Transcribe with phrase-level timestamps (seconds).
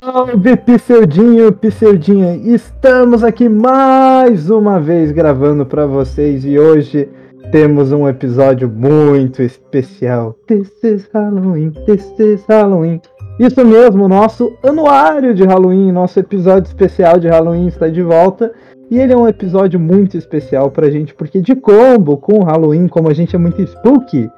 [0.00, 2.36] Salve Pseudinho, Pseudinha!
[2.36, 7.08] Estamos aqui mais uma vez gravando para vocês e hoje
[7.50, 10.36] temos um episódio muito especial.
[10.46, 13.00] This is Halloween, this is Halloween.
[13.38, 18.52] Isso mesmo, nosso anuário de Halloween, nosso episódio especial de Halloween está de volta.
[18.90, 22.88] E ele é um episódio muito especial pra gente, porque de combo com o Halloween,
[22.88, 24.28] como a gente é muito spooky,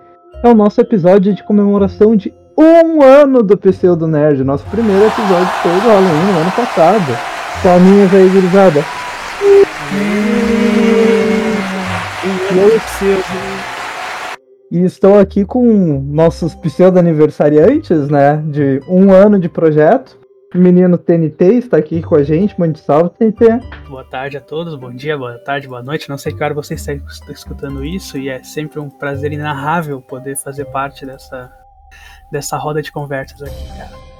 [0.42, 4.44] é o nosso episódio de comemoração de um ano do Pseudo Nerd.
[4.44, 7.16] Nosso primeiro episódio foi do Halloween no ano passado.
[7.62, 8.84] Palminhas aí, gurizada.
[9.42, 9.64] E
[14.70, 18.36] estou aqui com nossos pseudo-aniversariantes, né?
[18.46, 20.18] De um ano de projeto.
[20.54, 22.58] O menino TNT está aqui com a gente.
[22.58, 23.60] Mande salve, TNT.
[23.88, 26.08] Boa tarde a todos, bom dia, boa tarde, boa noite.
[26.08, 26.92] Não sei que hora você está
[27.28, 31.52] escutando isso e é sempre um prazer inarrável poder fazer parte dessa,
[32.30, 34.10] dessa roda de conversas aqui, cara.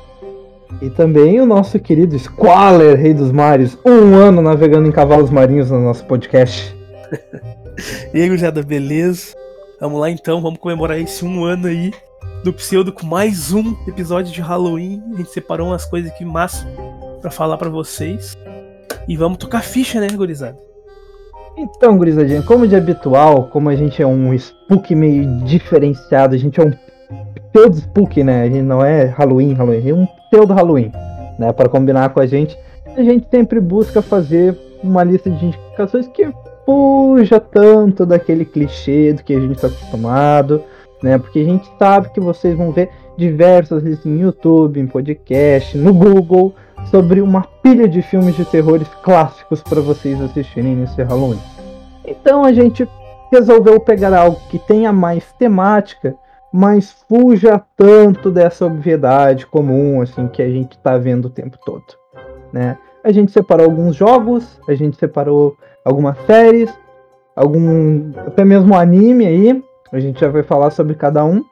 [0.81, 5.71] E também o nosso querido Squaller, Rei dos Mares, um ano navegando em cavalos marinhos
[5.71, 6.75] no nosso podcast.
[8.15, 9.40] e aí, gurizada, beleza?
[9.81, 11.91] Vamos lá então, vamos comemorar esse um ano aí
[12.45, 15.03] do Pseudo com mais um episódio de Halloween.
[15.15, 16.67] A gente separou umas coisas aqui massa
[17.23, 18.37] para falar para vocês.
[19.09, 20.59] E vamos tocar ficha, né, gurizada?
[21.57, 26.61] Então, gurizadinha, como de habitual, como a gente é um spook meio diferenciado, a gente
[26.61, 26.73] é um
[27.51, 28.43] pseudo spook, né?
[28.43, 30.93] A gente não é Halloween, Halloween, é um pseudo Halloween,
[31.39, 31.55] né?
[31.55, 32.55] Para combinar com a gente,
[32.95, 36.31] a gente sempre busca fazer uma lista de indicações que
[36.71, 40.63] fuja tanto daquele clichê do que a gente está acostumado,
[41.03, 41.19] né?
[41.19, 45.93] Porque a gente sabe que vocês vão ver diversas listas em YouTube, em podcast, no
[45.93, 46.55] Google,
[46.85, 51.41] sobre uma pilha de filmes de terrores clássicos para vocês assistirem nesse Halloween.
[52.07, 52.89] Então a gente
[53.33, 56.15] resolveu pegar algo que tenha mais temática,
[56.53, 61.85] mas fuja tanto dessa obviedade comum assim que a gente está vendo o tempo todo,
[62.53, 62.79] né?
[63.03, 66.73] A gente separou alguns jogos, a gente separou algumas séries,
[67.35, 69.65] algum até mesmo anime aí.
[69.93, 71.45] A gente já vai falar sobre cada um.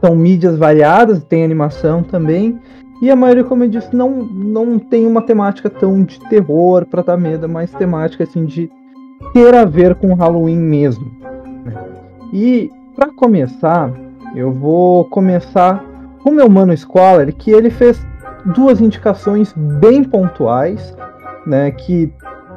[0.00, 2.58] São mídias variadas, tem animação também.
[3.00, 7.02] E a maioria, como eu disse, não, não tem uma temática tão de terror para
[7.02, 8.70] dar medo, mais temática assim de
[9.32, 11.06] ter a ver com Halloween mesmo.
[11.64, 11.74] Né?
[12.32, 13.92] E para começar,
[14.34, 15.84] eu vou começar
[16.22, 18.04] com meu mano Squaller, que ele fez
[18.44, 20.94] duas indicações bem pontuais,
[21.46, 22.12] né, que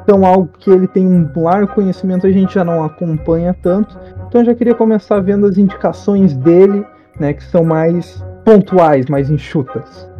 [0.08, 3.98] são algo que ele tem um largo conhecimento, a gente já não acompanha tanto.
[4.28, 6.84] Então eu já queria começar vendo as indicações dele,
[7.18, 10.10] né, que são mais pontuais, mais enxutas.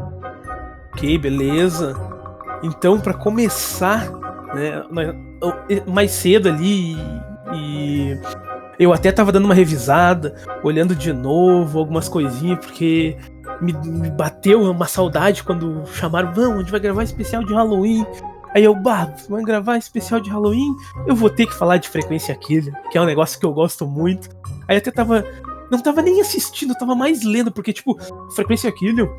[0.92, 1.94] Ok, beleza.
[2.62, 4.10] Então, para começar,
[4.54, 4.84] né,
[5.86, 6.96] mais cedo ali
[7.54, 8.16] e
[8.78, 13.16] eu até tava dando uma revisada, olhando de novo algumas coisinhas, porque
[13.60, 18.06] me, me bateu uma saudade quando chamaram, vamos, a gente vai gravar especial de Halloween.
[18.54, 20.76] Aí eu, bah, vai gravar especial de Halloween?
[21.06, 23.86] Eu vou ter que falar de Frequência Killer, que é um negócio que eu gosto
[23.86, 24.28] muito.
[24.68, 25.24] Aí até tava.
[25.70, 27.98] Não tava nem assistindo, tava mais lendo, porque, tipo,
[28.34, 29.10] Frequência Killer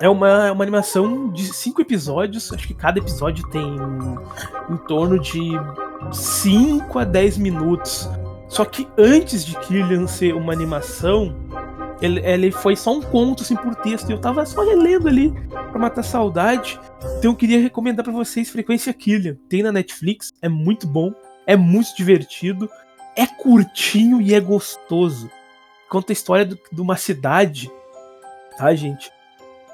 [0.00, 2.52] é uma, é uma animação de cinco episódios.
[2.52, 3.76] Acho que cada episódio tem
[4.70, 5.52] em torno de
[6.12, 8.08] 5 a 10 minutos.
[8.48, 11.34] Só que antes de Killian ser uma animação,
[12.00, 14.08] ele, ele foi só um conto assim por texto.
[14.08, 16.78] E eu tava só relendo ali pra matar saudade.
[17.18, 19.36] Então eu queria recomendar para vocês Frequência Killian.
[19.48, 21.12] Tem na Netflix, é muito bom,
[21.46, 22.70] é muito divertido,
[23.16, 25.30] é curtinho e é gostoso.
[25.88, 27.70] Conta a história do, de uma cidade,
[28.56, 29.10] tá, gente?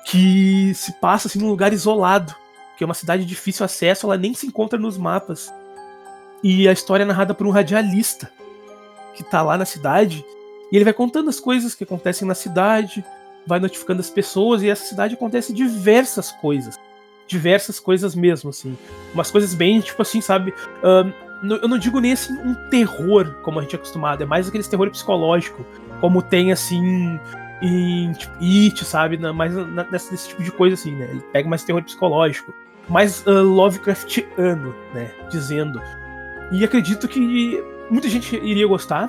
[0.07, 2.35] Que se passa assim num lugar isolado.
[2.77, 5.53] Que é uma cidade de difícil acesso, ela nem se encontra nos mapas.
[6.43, 8.31] E a história é narrada por um radialista
[9.15, 10.25] que tá lá na cidade
[10.75, 13.05] e ele vai contando as coisas que acontecem na cidade,
[13.47, 16.77] vai notificando as pessoas, e essa cidade acontece diversas coisas.
[17.29, 18.77] Diversas coisas mesmo, assim.
[19.15, 20.53] Umas coisas bem, tipo assim, sabe?
[20.83, 24.65] Eu não digo nem assim um terror, como a gente é acostumado, é mais aquele
[24.65, 25.65] terror psicológico,
[26.01, 27.21] como tem assim
[27.63, 29.17] em tipo, It, sabe?
[29.17, 29.55] mais
[29.93, 31.09] nesse, nesse tipo de coisa assim, né?
[31.09, 32.53] Ele pega mais terror psicológico,
[32.89, 35.09] mais uh, Lovecraftiano, né?
[35.31, 35.81] Dizendo.
[36.51, 39.09] E acredito que muita gente iria gostar,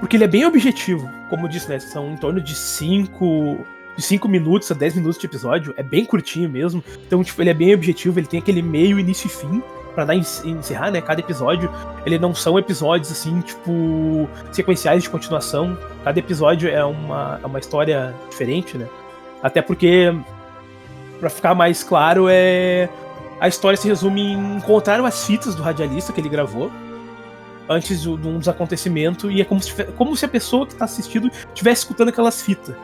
[0.00, 1.78] porque ele é bem objetivo, como eu disse, né?
[1.78, 3.66] São em torno de 5
[3.96, 6.84] de 5 minutos a 10 minutos de episódio, é bem curtinho mesmo.
[7.06, 9.62] Então, tipo, ele é bem objetivo, ele tem aquele meio, início e fim
[9.94, 11.70] para dar encerrar, né, cada episódio.
[12.04, 15.78] Ele não são episódios assim, tipo, sequenciais de continuação.
[16.04, 18.86] Cada episódio é uma, é uma história diferente, né?
[19.42, 20.14] Até porque
[21.18, 22.90] pra ficar mais claro, é.
[23.40, 26.70] A história se resume em encontrar as fitas do radialista que ele gravou
[27.68, 30.84] antes de um dos acontecimentos e é como se, como se a pessoa que está
[30.84, 32.74] assistindo estivesse escutando aquelas fitas.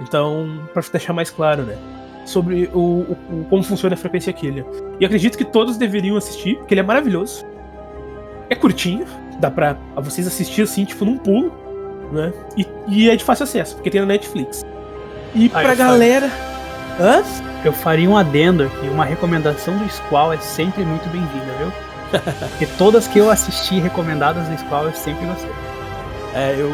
[0.00, 1.76] Então, para deixar mais claro, né?
[2.24, 3.00] Sobre o,
[3.30, 4.64] o, como funciona a frequência Killian.
[5.00, 7.44] E acredito que todos deveriam assistir, porque ele é maravilhoso.
[8.50, 9.06] É curtinho,
[9.40, 11.52] dá pra vocês assistir assim, tipo, num pulo,
[12.12, 12.32] né?
[12.56, 14.62] E, e é de fácil acesso, porque tem na Netflix.
[15.34, 16.30] E ah, pra galera.
[17.00, 17.22] Hã?
[17.64, 21.87] Eu faria um adendo aqui, uma recomendação do Squall é sempre muito bem-vinda, viu?
[22.50, 25.50] Porque todas que eu assisti recomendadas do Squall eu sempre gostei.
[26.34, 26.70] É, eu,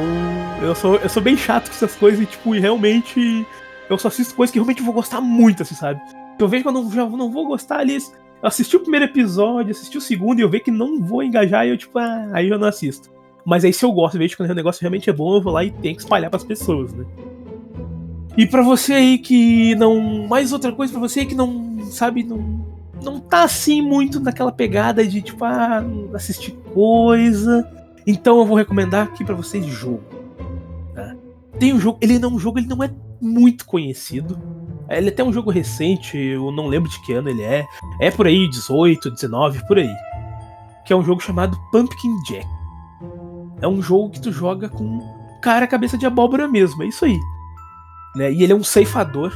[0.67, 3.47] eu, sou, eu sou bem chato com essas coisas e, tipo, e realmente.
[3.89, 6.01] Eu só assisto coisas que realmente vou gostar muito, assim, sabe?
[6.39, 7.97] Eu vejo que eu não, já não vou gostar ali.
[7.97, 11.67] Eu assisti o primeiro episódio, assisti o segundo e eu vejo que não vou engajar
[11.67, 13.11] e eu, tipo, ah, aí eu não assisto.
[13.45, 15.53] Mas aí se eu gosto, eu vejo que o negócio realmente é bom, eu vou
[15.53, 17.05] lá e tenho que espalhar pras pessoas, né?
[18.37, 20.27] E para você aí que não.
[20.27, 22.65] Mais outra coisa para você aí que não sabe, não,
[23.05, 25.85] não tá assim muito naquela pegada de tipo, ah,
[26.15, 27.71] assistir coisa.
[28.06, 30.03] Então eu vou recomendar aqui para vocês jogo.
[30.95, 31.15] Tá?
[31.59, 32.91] Tem um jogo, ele não é um jogo, ele não é
[33.21, 34.39] muito conhecido.
[34.89, 37.67] Ele é até um jogo recente, eu não lembro de que ano ele é.
[38.01, 39.95] É por aí, 18, 19, por aí.
[40.85, 42.47] Que é um jogo chamado Pumpkin Jack.
[43.61, 45.00] É um jogo que tu joga com
[45.41, 47.19] cara cabeça de abóbora mesmo, é isso aí.
[48.15, 48.33] Né?
[48.33, 49.33] E ele é um ceifador.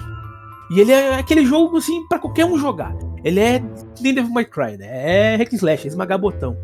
[0.70, 2.94] E ele é aquele jogo assim para qualquer um jogar.
[3.28, 3.62] Ele é
[4.00, 5.34] nem Devil May Cry, né?
[5.34, 6.56] É hack slash, é esmagar botão.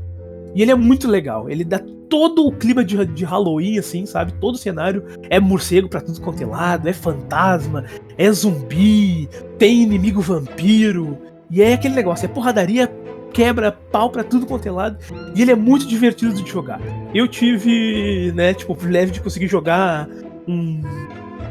[0.54, 1.50] E ele é muito legal.
[1.50, 1.78] Ele dá
[2.08, 4.32] todo o clima de, de Halloween, assim, sabe?
[4.40, 7.84] Todo o cenário é morcego pra tudo quanto é lado, é fantasma,
[8.16, 9.28] é zumbi,
[9.58, 11.18] tem inimigo vampiro.
[11.50, 12.90] E é aquele negócio, é porradaria,
[13.32, 14.96] quebra pau pra tudo quanto é lado.
[15.34, 16.80] E ele é muito divertido de jogar.
[17.12, 20.08] Eu tive, né, tipo, o privilégio de conseguir jogar
[20.48, 20.80] um,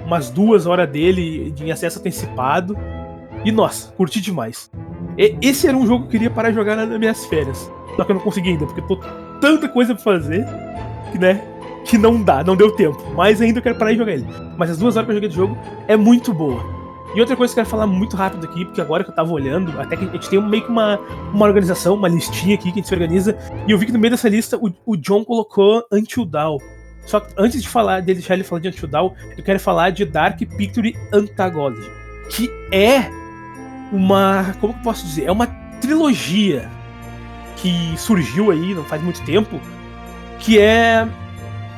[0.08, 2.76] umas duas horas dele de acesso antecipado.
[3.46, 4.72] E nossa, curti demais.
[5.18, 7.72] E, esse era um jogo que eu queria parar de jogar nas minhas férias.
[7.96, 8.98] Só que eu não consegui ainda, porque tô
[9.40, 10.46] tanta coisa pra fazer
[11.12, 11.42] que, né?
[11.86, 13.02] Que não dá, não deu tempo.
[13.16, 14.26] Mas ainda eu quero parar de jogar ele.
[14.58, 15.58] Mas as duas horas que eu joguei de jogo
[15.88, 16.64] é muito boa.
[17.16, 19.32] E outra coisa que eu quero falar muito rápido aqui, porque agora que eu tava
[19.32, 21.00] olhando, até que a gente tem meio que uma,
[21.32, 23.38] uma organização, uma listinha aqui que a gente se organiza,
[23.68, 26.58] e eu vi que no meio dessa lista o, o John colocou Until Dawn.
[27.06, 29.92] Só que antes de falar, de deixar ele falar de Until Dawn, eu quero falar
[29.92, 31.88] de Dark Picture Antagonism,
[32.30, 33.12] que é
[33.94, 34.56] uma.
[34.60, 35.26] Como que eu posso dizer?
[35.26, 35.48] É uma
[35.80, 36.70] trilogia
[37.58, 39.62] que surgiu aí não faz muito tempo,
[40.40, 41.08] que é.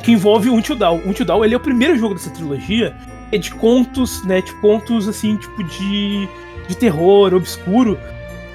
[0.02, 1.02] que envolve o Dawn.
[1.06, 2.96] O Dawn ele é o primeiro jogo dessa trilogia,
[3.32, 4.42] é de contos, né?
[4.42, 6.28] De contos assim, tipo de.
[6.68, 8.00] de terror, obscuro.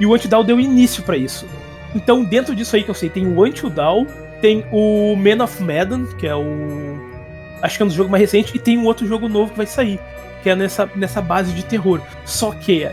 [0.00, 1.46] E o Dawn deu início para isso.
[1.94, 4.06] Então, dentro disso aí que eu sei, tem o Until Dawn,
[4.40, 6.98] tem o Man of Medan, que é o.
[7.60, 9.56] Acho que é um dos jogos mais recentes, e tem um outro jogo novo que
[9.58, 10.00] vai sair,
[10.42, 12.00] que é nessa, nessa base de terror.
[12.24, 12.88] Só que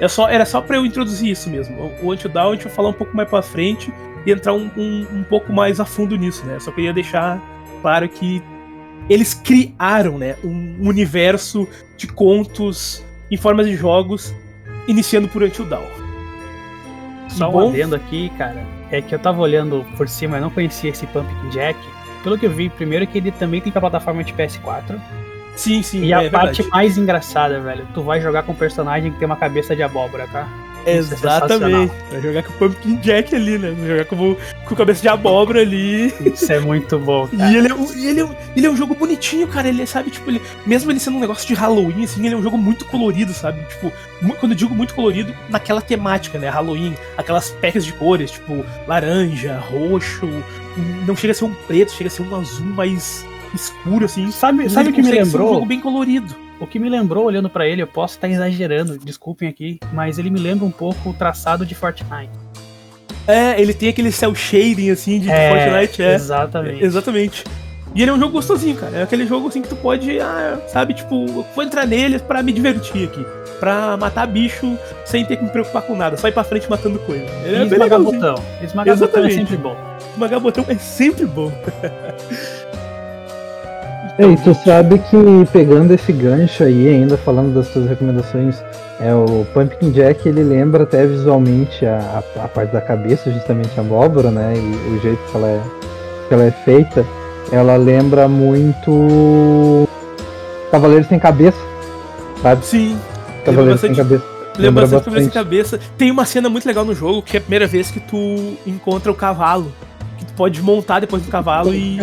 [0.00, 1.92] é só, era só para eu introduzir isso mesmo.
[2.02, 3.92] O Until Dawn a gente vai falar um pouco mais para frente
[4.24, 6.58] e entrar um, um, um, pouco mais a fundo nisso, né?
[6.60, 7.40] Só queria deixar
[7.82, 8.42] claro que
[9.08, 11.66] eles criaram, né, um universo
[11.96, 14.34] de contos em formas de jogos,
[14.86, 15.86] iniciando por Until Dawn.
[17.28, 20.90] Só um adendo aqui, cara, é que eu tava olhando por cima, eu não conhecia
[20.90, 21.78] esse Pumpkin Jack.
[22.22, 25.00] Pelo que eu vi, primeiro é que ele também tem pra plataforma de PS4.
[25.58, 26.04] Sim, sim.
[26.04, 29.26] E é a parte mais engraçada, velho, tu vai jogar com um personagem que tem
[29.26, 30.48] uma cabeça de abóbora, tá?
[30.86, 31.92] É Exatamente.
[32.10, 33.74] É vai jogar com o Pumpkin Jack ali, né?
[33.76, 36.14] Vai jogar com, com cabeça de abóbora ali.
[36.24, 37.50] Isso é muito bom, cara.
[37.50, 39.68] E ele é, ele, é, ele é um jogo bonitinho, cara.
[39.68, 42.38] Ele é, sabe, tipo, ele, mesmo ele sendo um negócio de Halloween, assim, ele é
[42.38, 43.60] um jogo muito colorido, sabe?
[43.64, 43.92] Tipo,
[44.38, 46.48] quando eu digo muito colorido, naquela temática, né?
[46.48, 50.28] Halloween, aquelas pecas de cores, tipo, laranja, roxo.
[51.04, 54.30] Não chega a ser um preto, chega a ser um azul mais escuro, assim.
[54.30, 55.50] Sabe, sabe o que me lembrou?
[55.50, 56.34] um jogo bem colorido.
[56.60, 60.28] O que me lembrou, olhando para ele, eu posso estar exagerando, desculpem aqui, mas ele
[60.28, 62.30] me lembra um pouco o traçado de Fortnite.
[63.28, 66.14] É, ele tem aquele cel shading assim de, é, Fortnite, é.
[66.14, 66.82] Exatamente.
[66.82, 67.44] É, exatamente.
[67.94, 68.96] E ele é um jogo gostosinho, cara.
[68.96, 72.52] É aquele jogo assim que tu pode, ah, sabe, tipo, vou entrar nele para me
[72.52, 73.24] divertir aqui.
[73.60, 76.98] Pra matar bicho sem ter que me preocupar com nada, só ir pra frente matando
[77.00, 77.24] coisa.
[77.44, 78.34] Ele é esmagar botão.
[78.62, 79.76] Esmagar botão é sempre bom.
[80.12, 81.52] Esmagar botão é sempre bom.
[84.18, 85.16] É, e tu sabe que
[85.52, 88.60] pegando esse gancho aí, ainda falando das tuas recomendações,
[89.00, 93.78] é o Pumpkin Jack ele lembra até visualmente a, a, a parte da cabeça, justamente
[93.78, 94.54] a abóbora, né?
[94.56, 95.62] E o jeito que ela é,
[96.26, 97.06] que ela é feita,
[97.52, 99.88] ela lembra muito
[100.72, 101.58] Cavaleiros sem cabeça,
[102.42, 102.66] sabe?
[102.66, 102.98] Sim.
[103.44, 104.24] Cavaleiros sem cabeça.
[104.58, 105.80] Lembra bastante Cavaleiros sem cabeça.
[105.96, 109.12] Tem uma cena muito legal no jogo que é a primeira vez que tu encontra
[109.12, 109.72] o cavalo
[110.36, 111.98] pode montar depois do cavalo e,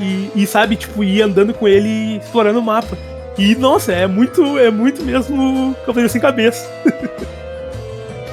[0.00, 2.96] e, e, sabe, tipo, ir andando com ele explorando o mapa.
[3.36, 6.68] E, nossa, é muito, é muito mesmo Cavaleiro Sem Cabeça.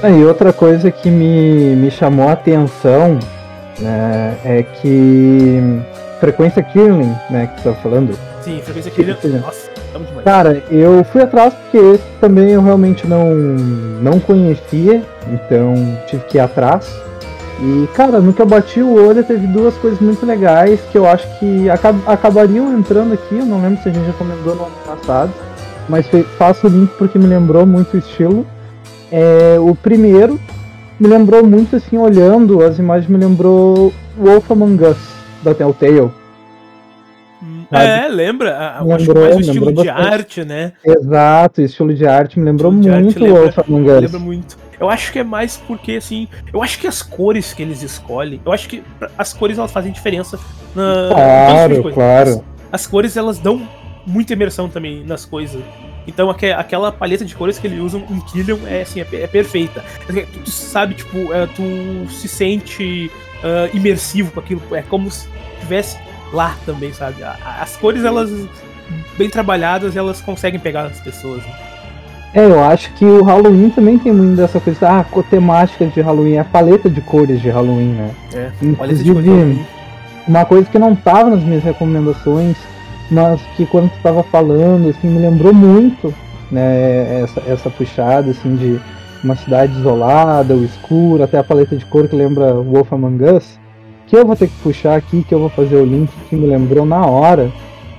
[0.03, 3.19] Ah, e outra coisa que me, me chamou a atenção
[3.79, 5.61] né, é que
[6.19, 8.17] frequência Killing, né, que você tá falando.
[8.41, 9.39] Sim, frequência Killing.
[9.39, 10.25] Nossa, estamos demais.
[10.25, 15.75] Cara, eu fui atrás porque esse também eu realmente não, não conhecia, então
[16.07, 16.91] tive que ir atrás.
[17.61, 21.05] E, cara, no que eu bati o olho, teve duas coisas muito legais que eu
[21.05, 23.37] acho que acab acabariam entrando aqui.
[23.37, 25.31] Eu não lembro se a gente recomendou no ano passado,
[25.87, 26.07] mas
[26.39, 28.47] faço o link porque me lembrou muito o estilo.
[29.11, 30.39] É, o primeiro
[30.99, 34.97] me lembrou muito, assim, olhando as imagens, me lembrou Wolf Among Us,
[35.43, 36.09] da Telltale.
[37.71, 38.81] É, lembra?
[38.83, 40.73] lembrou, acho mais o estilo de arte, né?
[40.83, 44.01] Exato, estilo de arte me lembrou muito o Wolf Among Us.
[44.01, 44.57] Lembra muito.
[44.81, 48.41] Eu acho que é mais porque, assim, eu acho que as cores que eles escolhem,
[48.43, 48.81] eu acho que
[49.15, 50.39] as cores elas fazem diferença
[50.73, 51.09] na.
[51.13, 52.45] Claro, claro.
[52.71, 53.69] As, as, cores elas dão
[54.07, 55.61] muita imersão também nas coisas.
[56.07, 59.85] Então aquela paleta de cores que eles usam em Killian é, assim, é, é perfeita.
[60.43, 63.11] Tu, sabe, tipo, é, tu se sente
[63.43, 64.63] uh, imersivo com aquilo.
[64.71, 65.99] É como se estivesse
[66.33, 67.23] lá também, sabe?
[67.23, 68.31] As cores, elas,
[69.15, 71.43] bem trabalhadas, elas conseguem pegar as pessoas.
[71.43, 71.70] Né?
[72.33, 75.99] É, eu acho que o Halloween também tem muito dessa coisa, ah, a temática de
[75.99, 78.11] Halloween, a paleta de cores de Halloween, né?
[78.33, 79.65] É, Inclusive,
[80.27, 82.55] uma coisa que não tava nas minhas recomendações,
[83.09, 86.13] mas que quando tu estava falando, assim, me lembrou muito,
[86.49, 88.79] né, essa, essa puxada, assim, de
[89.21, 93.59] uma cidade isolada, o escuro, até a paleta de cor que lembra Wolf Among Us,
[94.07, 96.47] que eu vou ter que puxar aqui, que eu vou fazer o link que me
[96.47, 97.51] lembrou na hora,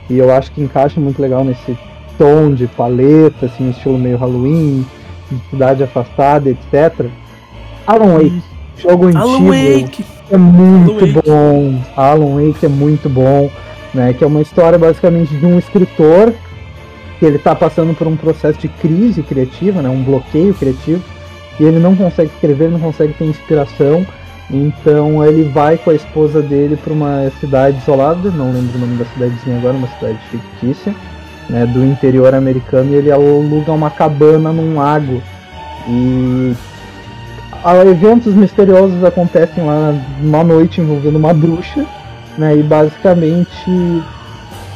[0.09, 1.77] e eu acho que encaixa muito legal nesse
[2.19, 4.87] tom de paleta, assim, estilo meio Halloween,
[5.31, 7.07] de cidade afastada, etc.
[7.87, 8.43] Alan Wake,
[8.77, 10.05] jogo Alan antigo, Wake.
[10.31, 11.73] é muito Alan bom.
[11.73, 11.91] Wake.
[11.97, 13.51] Alan Wake é muito bom,
[13.93, 14.13] né?
[14.13, 16.33] Que é uma história basicamente de um escritor
[17.19, 19.89] que ele está passando por um processo de crise criativa, né?
[19.89, 21.03] Um bloqueio criativo
[21.59, 24.07] e ele não consegue escrever, não consegue ter inspiração.
[24.51, 28.97] Então ele vai com a esposa dele para uma cidade isolada, não lembro o nome
[28.97, 30.95] da cidadezinha agora, uma cidade fictícia
[31.53, 35.23] né, do interior americano e ele aluga uma cabana num lago.
[35.87, 36.55] E
[37.91, 41.85] eventos misteriosos acontecem lá uma noite envolvendo uma bruxa,
[42.39, 43.71] né, e basicamente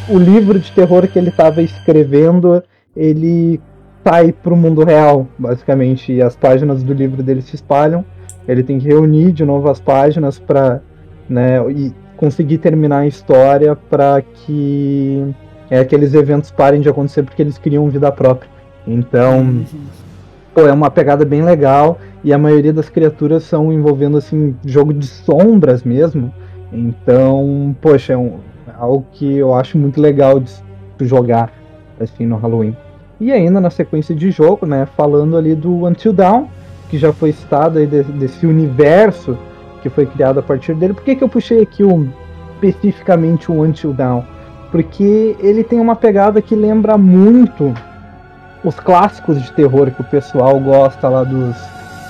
[0.09, 2.63] o livro de terror que ele estava escrevendo,
[2.95, 3.59] ele
[4.05, 8.05] sai para o mundo real, basicamente, e as páginas do livro dele se espalham.
[8.47, 10.81] Ele tem que reunir de novo as páginas para
[11.29, 15.35] né, e conseguir terminar a história para que
[15.71, 18.51] é, aqueles eventos parem de acontecer porque eles criam vida própria.
[18.87, 19.65] Então,
[20.55, 24.93] pô, é uma pegada bem legal e a maioria das criaturas são envolvendo assim jogo
[24.93, 26.33] de sombras mesmo.
[26.73, 28.39] Então, poxa, é, um,
[28.79, 30.53] algo que eu acho muito legal de
[31.01, 31.53] jogar
[32.01, 32.77] assim no Halloween.
[33.19, 36.47] E ainda na sequência de jogo, né, falando ali do Until Dawn,
[36.89, 39.37] que já foi citado aí de, desse universo
[39.83, 40.95] que foi criado a partir dele.
[40.95, 41.83] Por que, que eu puxei aqui
[42.55, 44.23] especificamente o Until Dawn?
[44.71, 47.73] Porque ele tem uma pegada que lembra muito
[48.65, 51.57] os clássicos de terror que o pessoal gosta lá dos,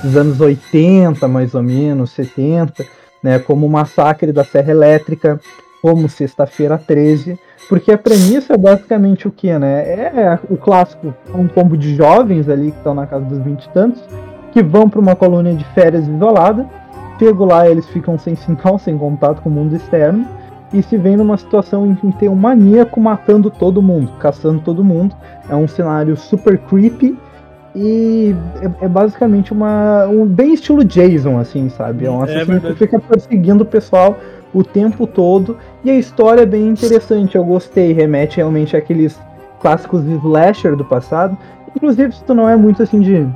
[0.02, 2.84] dos anos 80, mais ou menos, 70,
[3.22, 5.40] né, como o Massacre da Serra Elétrica,
[5.82, 9.82] como Sexta-feira 13, porque a premissa é basicamente o que, né?
[9.82, 13.68] É o clássico, um combo de jovens ali que estão na casa dos 20 e
[13.70, 14.02] tantos,
[14.52, 16.66] que vão para uma colônia de férias isolada,
[17.18, 20.26] chego lá eles ficam sem sinal, sem contato com o mundo externo,
[20.72, 24.82] e se vê numa situação em que tem um maníaco matando todo mundo, caçando todo
[24.82, 25.14] mundo.
[25.48, 27.16] É um cenário super creepy
[27.74, 32.06] e é, é basicamente uma um bem estilo Jason assim, sabe?
[32.06, 34.16] É um é assassino é que fica perseguindo o pessoal
[34.52, 37.36] o tempo todo e a história é bem interessante.
[37.36, 39.20] Eu gostei, remete realmente àqueles
[39.60, 41.36] clássicos slasher do passado.
[41.76, 43.26] Inclusive, se tu não é muito assim de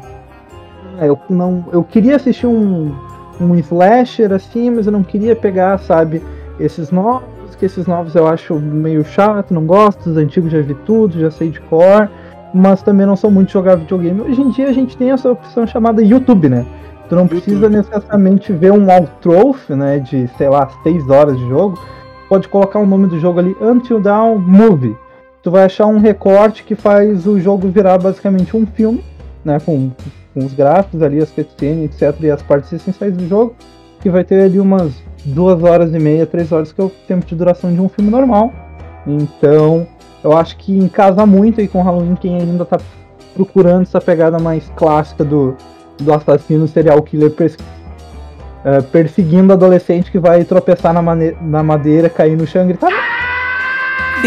[0.99, 2.93] é, eu não eu queria assistir um
[3.41, 6.23] um slasher assim, mas eu não queria pegar, sabe?
[6.61, 10.75] Esses novos, que esses novos eu acho meio chato, não gosto, os antigos já vi
[10.87, 12.09] tudo, já sei de cor,
[12.55, 14.21] mas também não sou muito de jogar videogame.
[14.21, 16.67] Hoje em dia a gente tem essa opção chamada YouTube, né?
[17.09, 17.41] Tu não YouTube.
[17.41, 21.79] precisa necessariamente ver um outtroph, né, de, sei lá, 6 horas de jogo.
[22.29, 24.97] Pode colocar o nome do jogo ali, Until Dawn Movie.
[25.43, 29.03] Tu vai achar um recorte que faz o jogo virar basicamente um filme,
[29.45, 29.91] né, com,
[30.33, 33.57] com os gráficos ali, as cutscenes, etc, e as partes essenciais do jogo,
[34.01, 34.93] que vai ter ali umas
[35.25, 38.11] duas horas e meia, três horas, que é o tempo de duração de um filme
[38.11, 38.53] normal.
[39.07, 39.87] Então,
[40.23, 42.79] eu acho que encasa muito aí com Halloween quem ainda tá
[43.35, 45.57] procurando essa pegada mais clássica do,
[45.99, 51.03] do assassino serial killer pers uh, perseguindo adolescente que vai tropeçar na,
[51.41, 52.91] na madeira, cair no chão e gritar.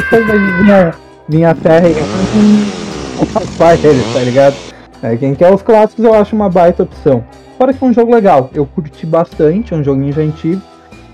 [0.09, 0.93] Vai
[1.29, 4.55] vir a, terra e passar eles, tá ligado?
[5.03, 7.23] É, quem quer os clássicos eu acho uma baita opção.
[7.57, 10.61] Fora que foi um jogo legal, eu curti bastante, é um joguinho já antigo,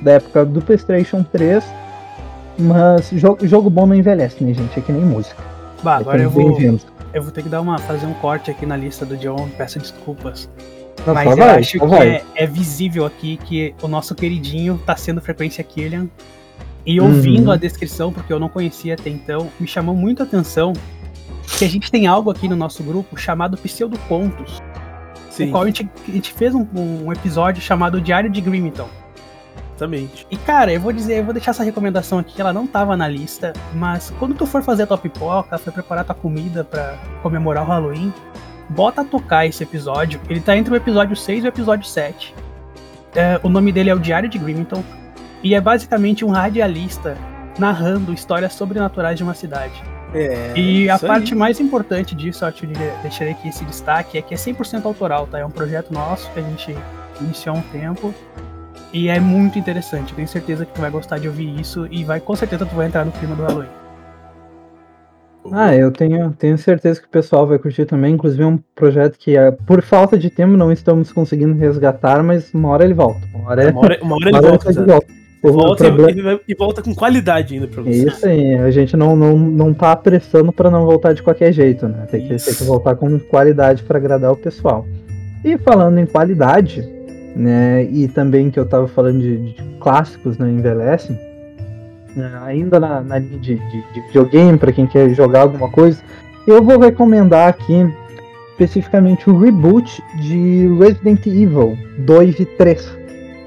[0.02, 1.64] da época do PlayStation 3.
[2.58, 4.78] Mas jogo, jogo bom não envelhece, né, gente?
[4.78, 5.42] É que nem música.
[5.82, 6.58] Bah, É agora eu vou,
[7.14, 9.80] eu vou ter que dar uma, fazer um corte aqui na lista do John, peço
[9.80, 10.50] desculpas.
[11.08, 12.08] Não, Mas eu vai, acho que vai.
[12.10, 16.08] é, é visível aqui que o nosso queridinho tá sendo frequência Killian.
[16.86, 17.08] E Uhum.
[17.08, 20.74] ouvindo a descrição, porque eu não conhecia até então, me chamou muito a atenção
[21.58, 24.60] que a gente tem algo aqui no nosso grupo chamado Pseudocontos.
[25.30, 28.90] Sim, O qual a gente, a gente fez um, um episódio chamado Diário de Grimington.
[29.80, 30.28] Exatamente.
[30.30, 33.08] E cara, eu vou dizer, eu vou deixar essa recomendação aqui, ela não tava na
[33.08, 37.64] lista, mas quando tu for fazer a tua pipoca, for preparar tua comida pra comemorar
[37.64, 38.14] o Halloween,
[38.70, 40.20] bota a tocar esse episódio.
[40.30, 42.36] Ele tá entre o episódio 6 e o episódio 7.
[43.16, 44.84] É, o nome dele é o Diário de Grimington.
[45.42, 47.18] E é basicamente um radialista
[47.58, 49.82] narrando histórias sobrenaturais de uma cidade.
[50.14, 51.10] É, E a isso aí.
[51.10, 52.68] parte mais importante disso, eu acho que
[53.02, 55.40] deixarei aqui esse destaque, é que é 100% autoral, tá?
[55.40, 56.76] É um projeto nosso que a gente
[57.22, 58.14] iniciou há um tempo.
[58.92, 60.14] E é muito interessante.
[60.14, 62.88] Tenho certeza que tu vai gostar de ouvir isso e vai com certeza tu vai
[62.88, 63.68] entrar no clima do Halloween.
[65.52, 68.14] Ah, eu tenho, tenho certeza que o pessoal vai curtir também.
[68.14, 72.54] Inclusive, é um projeto que, é, por falta de tempo, não estamos conseguindo resgatar, mas
[72.54, 73.22] uma hora ele volta.
[73.34, 74.86] Uma hora, Uma hora, uma hora ele uma hora volta, de Zé.
[74.86, 75.08] volta.
[75.42, 78.08] O Volta problema- e, e- e volta com qualidade ainda pra É você.
[78.10, 81.88] isso aí, a gente não, não, não tá apressando pra não voltar de qualquer jeito,
[81.88, 82.06] né?
[82.12, 84.86] Tem que, tem que voltar com qualidade pra agradar o pessoal.
[85.46, 86.84] E falando em qualidade,
[87.36, 87.84] né?
[87.84, 90.50] E também que eu tava falando de, de clássicos, né?
[90.50, 91.18] Envelhecem.
[92.16, 96.02] né, ainda na, na linha de, de, de videogame, pra quem quer jogar alguma coisa,
[96.48, 97.88] eu vou recomendar aqui
[98.52, 102.98] especificamente o reboot de Resident Evil 2 e 3.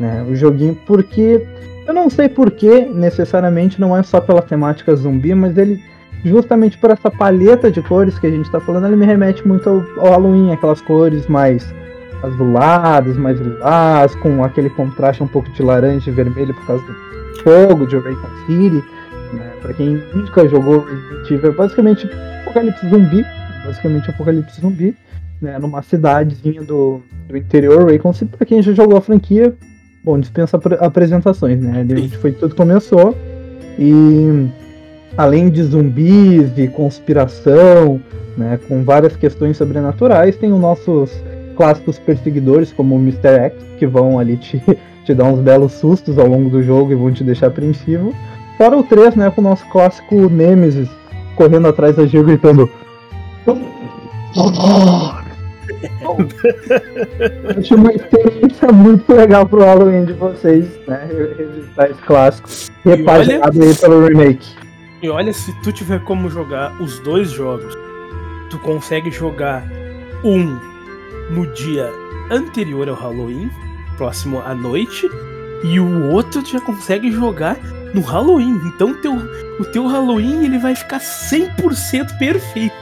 [0.00, 1.46] Né, o joguinho, porque
[1.86, 5.82] eu não sei porquê, necessariamente, não é só pela temática zumbi, mas ele,
[6.24, 9.68] justamente por essa palheta de cores que a gente tá falando, ele me remete muito
[9.98, 11.74] ao Halloween, aquelas cores mais
[12.22, 17.42] azuladas, mais lilás, com aquele contraste um pouco de laranja e vermelho por causa do
[17.42, 18.84] fogo de Raycon City.
[19.32, 19.52] Né?
[19.60, 22.10] Pra quem nunca jogou Resident Evil, é basicamente
[22.42, 23.24] apocalipse zumbi,
[23.64, 24.96] basicamente apocalipse zumbi,
[25.40, 25.58] né?
[25.58, 29.54] numa cidadezinha do, do interior, Raycon City, pra quem já jogou a franquia,
[30.04, 31.80] Bom, dispensa apre- apresentações, né?
[31.80, 33.16] Ali onde foi tudo começou.
[33.78, 34.48] E
[35.16, 38.00] além de zumbis e conspiração,
[38.36, 38.58] né?
[38.66, 41.12] Com várias questões sobrenaturais, tem os nossos
[41.62, 43.38] clássicos perseguidores, como o Mr.
[43.44, 44.60] X, que vão ali te,
[45.06, 48.12] te dar uns belos sustos ao longo do jogo e vão te deixar apreensivo.
[48.58, 49.30] Fora o 3, né?
[49.30, 50.88] Com o nosso clássico Nemesis
[51.36, 52.68] correndo atrás da Gil gritando.
[57.58, 61.08] Acho uma experiência muito legal pro Halloween de vocês, né?
[61.08, 62.48] re- Revisitar esse clássico.
[62.84, 64.56] Repaginado aí pelo remake.
[65.00, 67.76] E olha, se tu tiver como jogar os dois jogos,
[68.50, 69.64] tu consegue jogar
[70.24, 70.56] um
[71.34, 71.90] no dia
[72.30, 73.50] anterior ao Halloween,
[73.96, 75.08] próximo à noite,
[75.64, 77.58] e o outro já consegue jogar
[77.94, 78.60] no Halloween.
[78.66, 79.14] Então teu,
[79.58, 82.74] o teu Halloween ele vai ficar 100% perfeito.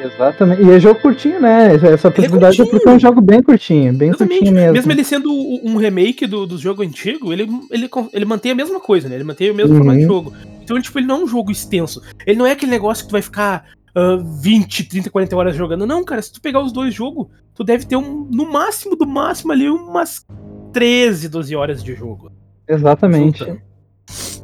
[0.00, 0.62] Exatamente.
[0.62, 1.74] E é jogo curtinho, né?
[1.74, 2.70] Essa possibilidade é curtinho.
[2.70, 4.38] porque é um jogo bem curtinho, bem Exatamente.
[4.38, 4.72] curtinho mesmo.
[4.74, 8.78] Mesmo ele sendo um remake do, do jogo antigo, ele, ele, ele mantém a mesma
[8.78, 9.14] coisa, né?
[9.14, 9.78] Ele mantém o mesmo Uhum.
[9.78, 10.32] formato de jogo.
[10.62, 12.02] Então, tipo, ele não é um jogo extenso.
[12.26, 15.86] Ele não é aquele negócio que tu vai ficar ah, 20, 30, 40 horas jogando.
[15.86, 19.06] Não, cara, se tu pegar os dois jogos, tu deve ter um, no máximo, do
[19.06, 20.24] máximo ali, umas
[20.72, 22.30] 13, 12 horas de jogo.
[22.68, 23.60] Exatamente.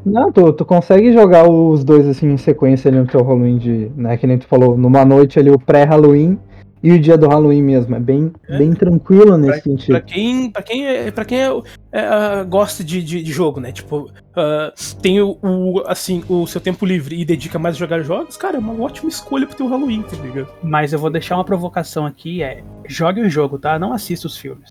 [0.05, 3.93] Não, tu, tu consegue jogar os dois assim em sequência ali no teu Halloween de.
[3.95, 6.39] Né, que nem tu falou, numa noite ali o pré-Halloween
[6.83, 7.95] e o dia do Halloween mesmo.
[7.95, 8.59] É bem, É.
[8.59, 9.91] bem tranquilo nesse sentido.
[9.93, 11.51] Pra quem, pra quem, é, pra quem é,
[11.93, 13.71] é, ah, gosta de, de, de jogo, né?
[13.73, 18.01] Tipo, ah, tem o, o, assim, o seu tempo livre e dedica mais a jogar
[18.03, 20.49] jogos, cara, é uma ótima escolha pro teu Halloween, tá ligado?
[20.63, 23.79] Mas eu vou deixar uma provocação aqui, é jogue o jogo, tá?
[23.79, 24.71] Não assista os filmes.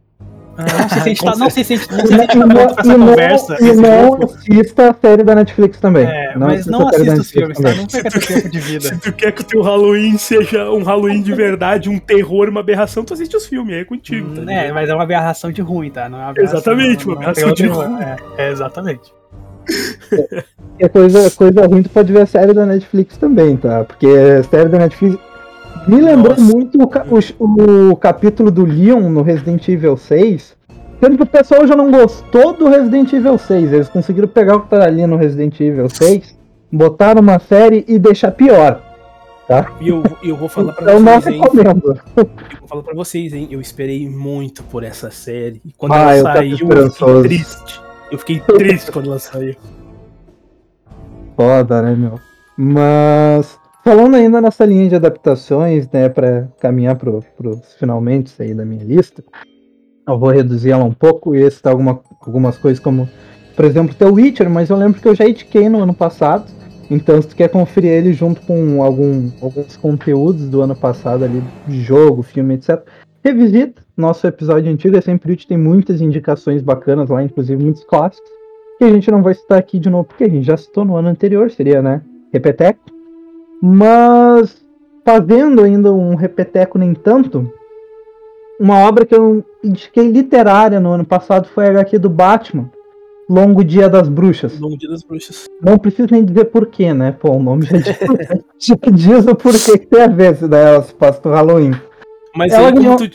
[0.57, 2.13] Ah, não sei se a gente tá, não sei se a gente, não sei se
[2.13, 3.57] a gente tá E pronto não, pra essa não- conversa.
[3.61, 4.33] e não grupo.
[4.35, 6.05] assista a série da Netflix também.
[6.05, 7.73] É, mas assista não série da assista os filmes, tá?
[7.73, 8.81] Não perca teu tempo de vida.
[8.89, 12.59] Se tu quer que o teu Halloween seja um Halloween de verdade, um terror, uma
[12.59, 15.61] aberração, tu assiste os filmes, aí é contigo, tá É, mas é uma aberração de
[15.61, 16.09] ruim, tá?
[16.09, 17.97] Não é uma Exatamente, uma não- aberração não de ruim.
[18.37, 19.13] É, é, exatamente.
[20.79, 23.83] E a coisa, coisa ruim, tu pode ver a série da Netflix também, tá?
[23.83, 25.17] Porque a série da Netflix
[25.87, 26.41] me lembrou Nossa.
[26.41, 26.89] muito o,
[27.45, 30.55] o- o capítulo do Leon no Resident Evil 6.
[30.99, 33.73] Sendo que o pessoal já não gostou do Resident Evil 6.
[33.73, 36.37] Eles conseguiram pegar o que tá ali no Resident Evil 6,
[36.71, 38.81] botar numa série e deixar pior.
[39.81, 41.41] E eu, eu vou falar pra Então vocês, hein?
[42.15, 42.25] Eu
[42.59, 43.47] vou falar pra vocês, hein?
[43.51, 45.59] Eu esperei muito por essa série.
[45.65, 47.81] E quando Ah, eu ela tava saiu, eu fiquei triste.
[48.11, 49.55] Eu fiquei triste quando ela saiu.
[51.35, 52.19] Foda, né, meu?
[52.57, 58.65] Mas falando ainda nessa linha de adaptações, né, para caminhar para os finalmente aí da
[58.65, 59.23] minha lista,
[60.07, 63.09] eu vou reduzir ela um pouco e citar alguma, algumas coisas como,
[63.55, 66.45] por exemplo, The Witcher, mas eu lembro que eu já indiquei no ano passado,
[66.89, 71.41] então se tu quer conferir ele junto com algum, alguns conteúdos do ano passado ali,
[71.67, 72.81] de jogo, filme, etc.,
[73.23, 78.29] revisita nosso episódio antigo, é sempre útil, tem muitas indicações bacanas lá, inclusive muitos clássicos,
[78.79, 80.95] que a gente não vai citar aqui de novo, porque a gente já citou no
[80.97, 82.01] ano anterior, seria, né,
[82.33, 83.00] Repeteco.
[83.61, 84.61] Mas,
[85.05, 87.51] fazendo ainda um Repeteco nem tanto,
[88.59, 92.69] uma obra que eu indiquei literária no ano passado foi a HQ do Batman,
[93.29, 94.59] Longo Dia das Bruxas.
[94.59, 95.45] Longo Dia das Bruxas.
[95.61, 97.11] Não preciso nem dizer porquê, né?
[97.11, 97.97] Pô, o nome já diz,
[98.59, 101.71] já diz o porquê que tem a ver se daí ela se passa pro Halloween.
[102.35, 103.09] Mas Ela aí, como tu,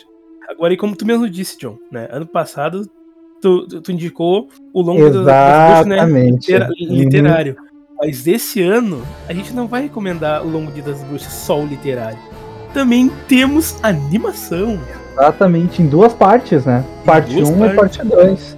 [0.49, 2.09] agora, e como tu mesmo disse, John, né?
[2.11, 2.83] Ano passado,
[3.43, 5.25] tu, tu, tu indicou o Longo Dia das
[5.67, 5.97] Bruxas, né?
[5.97, 6.53] Exatamente.
[6.53, 7.66] litera- Uhum.
[7.99, 11.67] Mas esse ano, a gente não vai recomendar o Longo Dia das Bruxas só o
[11.67, 12.19] literário.
[12.75, 14.79] Também temos animação.
[15.13, 16.85] Exatamente, em duas partes, né?
[17.07, 17.97] Parte duas 1 e partes.
[17.97, 18.57] parte 2.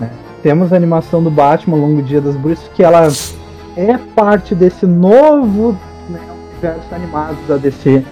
[0.00, 0.10] né?
[0.42, 3.08] Temos a animação do Batman Longo Dia das Bruxas, que ela
[3.74, 5.72] é parte desse novo
[6.10, 6.20] né,
[6.52, 8.04] universo animado da DC,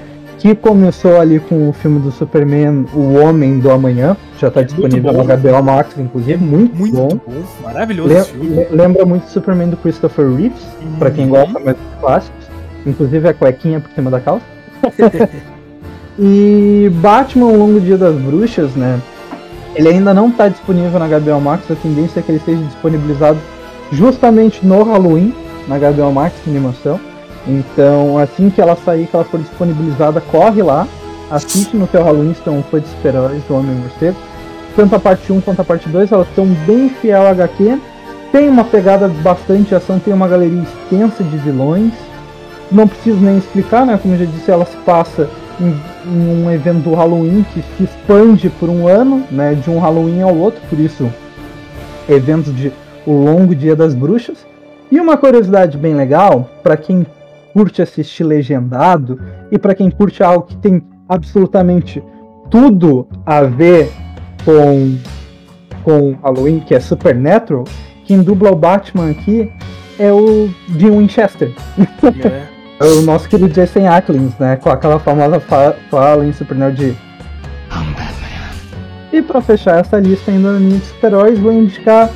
[0.42, 4.64] que começou ali com o filme do Superman, O Homem do Amanhã, já está É
[4.64, 7.08] disponível no HBO Max, inclusive, muito, Muito bom.
[7.24, 8.48] bom, maravilhoso Le- filme.
[8.56, 10.66] le- lembra muito o Superman do Christopher Reeves,
[10.98, 11.30] pra quem Uhum.
[11.30, 12.44] gosta mais dos clássicos.
[12.84, 14.44] Inclusive a cuequinha por cima da calça.
[16.18, 19.00] e Batman O Longo Dia das Bruxas, né?
[19.76, 23.38] Ele ainda não está disponível na HBO Max, a tendência é que ele esteja disponibilizado
[23.92, 25.32] justamente no Halloween,
[25.68, 26.98] na HBO Max animação.
[27.46, 30.86] Então, assim que ela sair, que ela for disponibilizada, corre lá,
[31.30, 34.16] assiste no teu Halloween, tu é fã de super-heróis do Homem-Morcego.
[34.76, 37.78] Tanto a parte 1 quanto a parte 2, elas estão bem fiel à HQ.
[38.30, 41.92] Tem uma pegada bastante ação, tem uma galeria extensa de vilões.
[42.70, 43.98] Não preciso nem explicar, né?
[44.00, 45.28] Como eu já disse, ela se passa
[45.60, 45.76] em,
[46.06, 49.54] em um evento do Halloween que se expande por um ano, né?
[49.54, 51.10] De um Halloween ao outro, por isso
[52.08, 52.72] eventos de
[53.06, 54.46] o longo dia das bruxas.
[54.90, 57.06] E uma curiosidade bem legal, para quem
[57.52, 59.18] curte assistir legendado
[59.50, 62.02] e para quem curte algo que tem absolutamente
[62.50, 63.90] tudo a ver
[64.44, 64.96] com
[65.84, 67.64] com Halloween, que é Supernatural,
[68.04, 69.50] quem dubla o Batman aqui
[69.98, 71.52] é o Dean Winchester.
[72.24, 72.52] É.
[72.80, 74.56] É o nosso querido Jason Ackles, né?
[74.56, 76.96] Com aquela famosa fa- fala em Supernatural de
[79.12, 82.10] E pra fechar essa lista ainda de super-heróis, vou indicar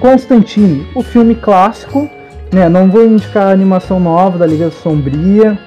[0.00, 2.08] Constantine, o filme clássico,
[2.52, 2.68] né?
[2.68, 5.58] Não vou indicar a animação nova da Liga Sombria,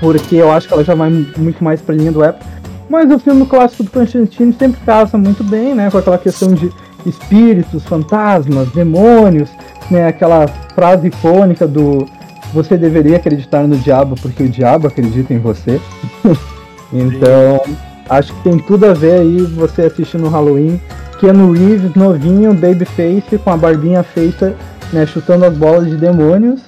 [0.00, 2.46] porque eu acho que ela já vai muito mais pra linha do Apple.
[2.88, 5.90] Mas o filme clássico do Constantine sempre casa muito bem, né?
[5.90, 6.70] Com aquela questão de
[7.04, 9.50] espíritos, fantasmas, demônios,
[9.90, 10.06] né?
[10.06, 12.06] Aquela frase icônica do
[12.52, 15.80] você deveria acreditar no diabo porque o diabo acredita em você.
[16.92, 17.62] então,
[18.08, 20.80] acho que tem tudo a ver aí você assistindo no Halloween.
[21.20, 24.54] Keanu Reeves, novinho, babyface, com a barbinha feita,
[24.92, 26.62] né, chutando as bolas de demônios.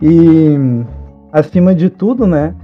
[0.00, 0.56] E,
[1.32, 2.54] acima de tudo, né,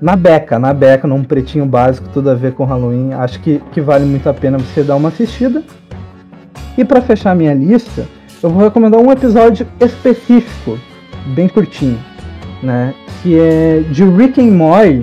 [0.00, 3.12] na beca, na beca, num pretinho básico, tudo a ver com Halloween.
[3.12, 5.62] Acho que, que vale muito a pena você dar uma assistida.
[6.76, 8.06] E para fechar minha lista,
[8.42, 10.76] eu vou recomendar um episódio específico,
[11.34, 11.98] bem curtinho,
[12.62, 12.94] né?
[13.22, 15.00] Que é de Rick and Morty,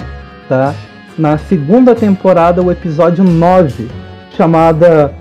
[0.50, 0.74] tá?
[1.18, 3.88] Na segunda temporada, o episódio 9,
[4.36, 5.14] chamada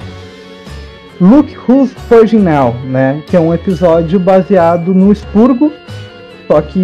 [1.21, 3.23] Look Who's Purging Now, né?
[3.27, 5.73] Que é um episódio baseado no Expurgo,
[6.47, 6.79] só que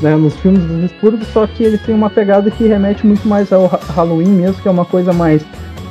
[0.00, 3.52] né, nos filmes dos Expurgos, só que eles têm uma pegada que remete muito mais
[3.52, 5.44] ao Ha- Halloween mesmo, que é uma coisa mais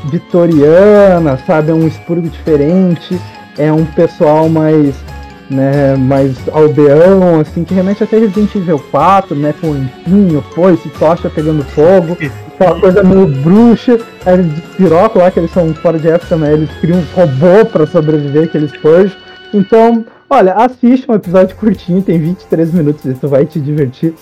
[0.05, 1.71] vitoriana, sabe?
[1.71, 3.19] É um Expurgo diferente,
[3.57, 4.95] é um pessoal mais
[5.49, 11.27] né, mais aldeão, assim, que remete até Resident Evil 4, né, com limpinho, foice, tocha
[11.27, 12.15] pegando fogo,
[12.59, 16.53] aquela coisa meio bruxa, aí eles despirocam lá, que eles são fora de época, né,
[16.53, 19.17] eles criam um robô pra sobreviver, que eles forjam.
[19.53, 24.13] Então, olha, assiste um episódio curtinho, tem 23 minutos, e tu vai te divertir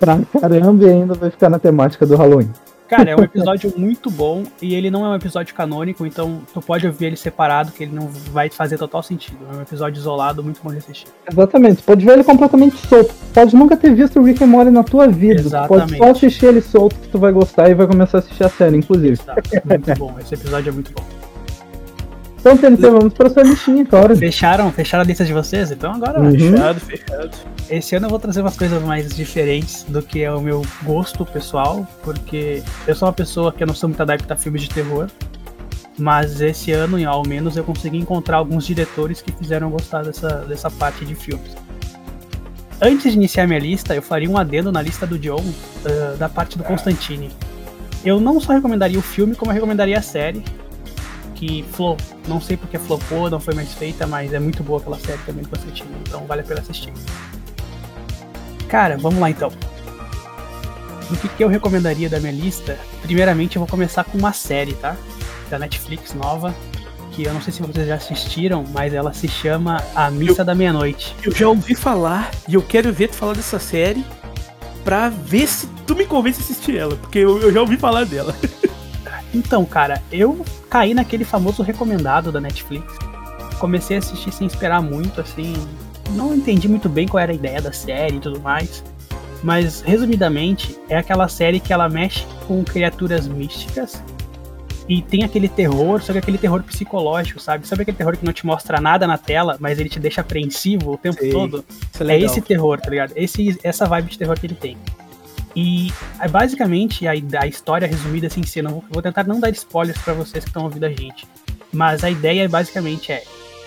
[0.00, 2.50] pra caramba e ainda vai ficar na temática do Halloween.
[2.92, 6.60] Cara, é um episódio muito bom e ele não é um episódio canônico, então tu
[6.60, 9.38] pode ouvir ele separado, que ele não vai fazer total sentido.
[9.50, 11.06] É um episódio isolado, muito bom de assistir.
[11.30, 13.14] Exatamente, tu pode ver ele completamente solto.
[13.32, 15.42] Pode nunca ter visto o Rick and Morty na tua vida.
[15.42, 15.96] Tu pode Exatamente.
[15.96, 18.76] só assistir ele solto que tu vai gostar e vai começar a assistir a série,
[18.76, 19.16] inclusive.
[19.16, 20.14] Tá, muito bom.
[20.20, 21.31] Esse episódio é muito bom.
[22.42, 24.16] Então, TNT, vamos pra sua listinha agora.
[24.16, 25.70] Fecharam, fecharam a lista de vocês?
[25.70, 26.32] Então agora Uhum.
[26.32, 27.30] Fechado, fechado.
[27.70, 31.24] Esse ano eu vou trazer umas coisas mais diferentes do que é o meu gosto
[31.24, 34.70] pessoal, porque eu sou uma pessoa que eu não sou muito adepta a filmes de
[34.70, 35.06] terror,
[35.96, 40.68] mas esse ano, ao menos, eu consegui encontrar alguns diretores que fizeram gostar dessa, dessa
[40.68, 41.56] parte de filmes.
[42.80, 46.28] antes de iniciar minha lista, eu faria um adendo na lista do John uh, da
[46.28, 47.30] parte do Constantine.
[48.04, 50.42] Eu não só recomendaria o filme, como eu recomendaria a série.
[51.42, 54.96] Que flop, não sei porque flopou, não foi mais feita, mas é muito boa aquela
[54.96, 56.92] série também do Constantine, então vale a pena assistir.
[58.68, 59.50] Cara, vamos lá então.
[61.10, 62.78] O que, que eu recomendaria da minha lista?
[63.02, 64.96] Primeiramente, eu vou começar com uma série, tá?
[65.50, 66.54] Da Netflix nova,
[67.10, 70.44] que eu não sei se vocês já assistiram, mas ela se chama A Missa eu,
[70.44, 71.16] da Meia-Noite.
[71.24, 74.04] Eu já ouvi falar e eu quero ver tu falar dessa série
[74.84, 78.06] pra ver se tu me convence a assistir ela, porque eu, eu já ouvi falar
[78.06, 78.32] dela.
[79.34, 82.92] Então, cara, eu caí naquele famoso recomendado da Netflix.
[83.58, 85.54] Comecei a assistir sem esperar muito, assim.
[86.10, 88.84] Não entendi muito bem qual era a ideia da série e tudo mais.
[89.42, 94.02] Mas, resumidamente, é aquela série que ela mexe com criaturas místicas
[94.88, 97.66] e tem aquele terror, só que aquele terror psicológico, sabe?
[97.66, 100.92] Sabe aquele terror que não te mostra nada na tela, mas ele te deixa apreensivo
[100.92, 101.64] o tempo Sim, todo?
[102.00, 103.12] É, é, esse terror, tá ligado?
[103.16, 104.76] Esse, essa vibe de terror que ele tem.
[105.54, 109.98] E é basicamente a, a história resumida assim, se não vou tentar não dar spoilers
[109.98, 111.26] para vocês que estão ouvindo a gente.
[111.72, 113.22] Mas a ideia basicamente é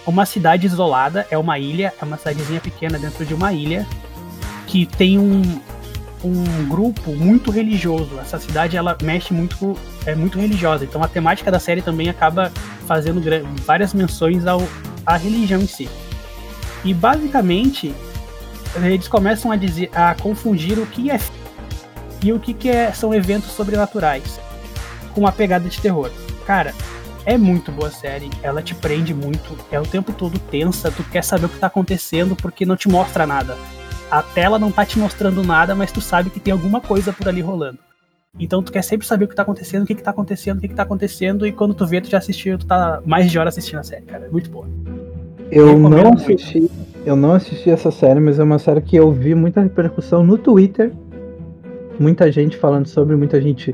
[0.06, 3.86] uma cidade isolada, é uma ilha, é uma cidadezinha pequena dentro de uma ilha
[4.68, 5.42] que tem um,
[6.24, 8.20] um grupo muito religioso.
[8.20, 10.84] Essa cidade ela mexe muito, é muito religiosa.
[10.84, 12.52] Então a temática da série também acaba
[12.88, 13.22] fazendo
[13.66, 14.62] várias menções ao,
[15.06, 15.90] à religião em si.
[16.84, 17.94] E basicamente
[18.84, 21.18] eles começam a dizer, a confundir o que é
[22.28, 24.40] e o que, que é, são eventos sobrenaturais
[25.14, 26.12] com uma pegada de terror.
[26.46, 26.74] Cara,
[27.26, 31.04] é muito boa a série, ela te prende muito, é o tempo todo tensa, tu
[31.04, 33.58] quer saber o que tá acontecendo porque não te mostra nada
[34.10, 37.28] a tela não tá te mostrando nada, mas tu sabe que tem alguma coisa por
[37.28, 37.80] ali rolando.
[38.40, 40.62] Então tu quer sempre saber o que tá acontecendo, o que, que tá acontecendo, o
[40.62, 43.40] que, que tá acontecendo, e quando tu vê, tu já assistiu, tu tá mais de
[43.40, 44.26] hora assistindo a série, cara.
[44.26, 44.68] É muito boa.
[45.52, 46.74] Eu não assisti, muito.
[47.06, 50.38] eu não assisti essa série, mas é uma série que eu vi muita repercussão no
[50.38, 50.92] Twitter.
[52.00, 53.74] Muita gente falando sobre, muita gente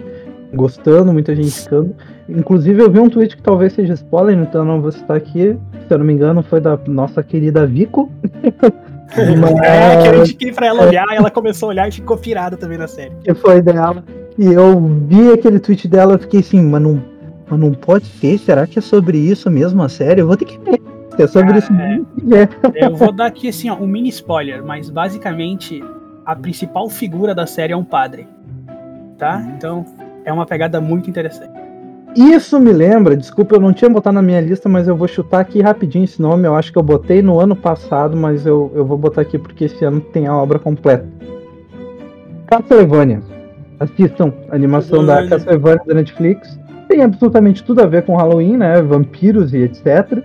[0.54, 1.96] gostando, muita gente ficando.
[2.28, 5.58] Inclusive eu vi um tweet que talvez seja spoiler, então eu não vou citar aqui.
[5.88, 8.12] Se eu não me engano, foi da nossa querida Vico.
[9.40, 9.56] Mas...
[9.64, 12.56] É, que eu indiquei pra ela olhar, e ela começou a olhar e ficou pirada
[12.56, 13.12] também na série.
[13.24, 14.04] Que foi dela.
[14.38, 17.04] E eu vi aquele tweet dela, eu fiquei assim, mas não,
[17.50, 20.22] mas não pode ser, será que é sobre isso mesmo a série?
[20.22, 20.82] Eu vou ter que ver.
[21.18, 22.08] É sobre isso mesmo.
[22.34, 22.86] É.
[22.86, 25.84] Eu vou dar aqui assim, ó, um mini spoiler, mas basicamente
[26.32, 28.28] a principal figura da série é um padre.
[29.18, 29.38] Tá?
[29.38, 29.54] Uhum.
[29.56, 29.86] Então
[30.24, 31.52] é uma pegada muito interessante.
[32.16, 35.40] Isso me lembra, desculpa, eu não tinha botado na minha lista, mas eu vou chutar
[35.40, 36.46] aqui rapidinho esse nome.
[36.46, 39.66] Eu acho que eu botei no ano passado, mas eu, eu vou botar aqui porque
[39.66, 41.08] esse ano tem a obra completa.
[42.48, 43.22] Castlevania.
[43.80, 46.60] Assistam a animação da Castlevania da Netflix.
[46.90, 48.82] Tem absolutamente tudo a ver com Halloween, né?
[48.82, 50.22] Vampiros e etc.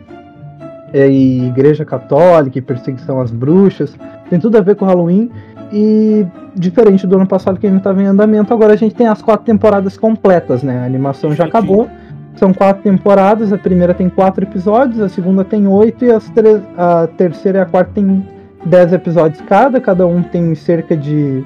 [0.93, 3.97] É, e igreja católica e perseguição às bruxas.
[4.29, 5.31] Tem tudo a ver com Halloween.
[5.73, 9.07] E diferente do ano passado que a gente estava em andamento, agora a gente tem
[9.07, 10.79] as quatro temporadas completas, né?
[10.81, 11.89] A animação já acabou.
[12.37, 16.31] São quatro temporadas, a primeira tem quatro episódios, a segunda tem oito e as
[16.77, 18.27] a terceira e a quarta tem
[18.65, 21.43] dez episódios cada, cada um tem cerca de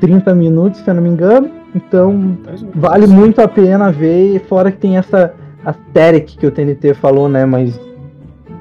[0.00, 1.50] 30 minutos, se eu não me engano.
[1.74, 2.38] Então
[2.74, 5.34] vale muito a pena ver, fora que tem essa
[5.64, 7.44] asteric que o TNT falou, né?
[7.44, 7.80] Mas,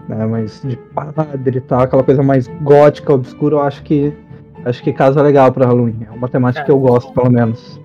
[0.07, 4.13] né, mais de padre e tal, aquela coisa mais gótica, obscura, eu acho que
[4.65, 6.07] Acho que casa legal para Halloween.
[6.07, 6.65] É uma temática é.
[6.65, 7.79] que eu gosto, pelo menos.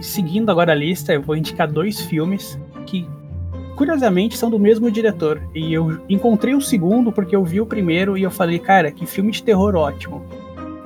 [0.00, 3.06] Seguindo agora a lista, eu vou indicar dois filmes que,
[3.76, 5.40] curiosamente, são do mesmo diretor.
[5.54, 9.06] E eu encontrei o segundo porque eu vi o primeiro e eu falei, cara, que
[9.06, 10.24] filme de terror ótimo.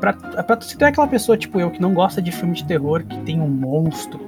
[0.00, 0.16] Pra,
[0.60, 3.18] se tu é aquela pessoa tipo eu que não gosta de filme de terror, que
[3.20, 4.20] tem um monstro,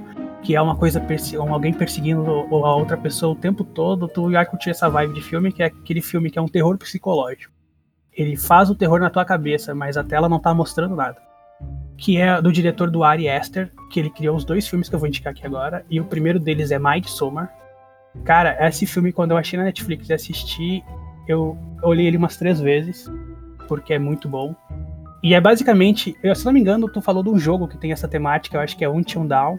[0.43, 1.03] que é uma coisa,
[1.49, 5.51] alguém perseguindo a outra pessoa o tempo todo, tu vai curtir essa vibe de filme,
[5.51, 7.62] que é aquele filme que é um terror psicológico
[8.15, 11.17] ele faz o terror na tua cabeça, mas a tela não tá mostrando nada.
[11.97, 14.99] Que é do diretor do Ari Aster, que ele criou os dois filmes que eu
[14.99, 17.53] vou indicar aqui agora, e o primeiro deles é Midsommar.
[18.25, 20.85] Cara, esse filme, quando eu achei na Netflix e assisti,
[21.27, 23.11] eu olhei ele umas três vezes,
[23.69, 24.55] porque é muito bom.
[25.23, 28.09] E é basicamente, se não me engano, tu falou de um jogo que tem essa
[28.09, 29.59] temática, eu acho que é Until Down,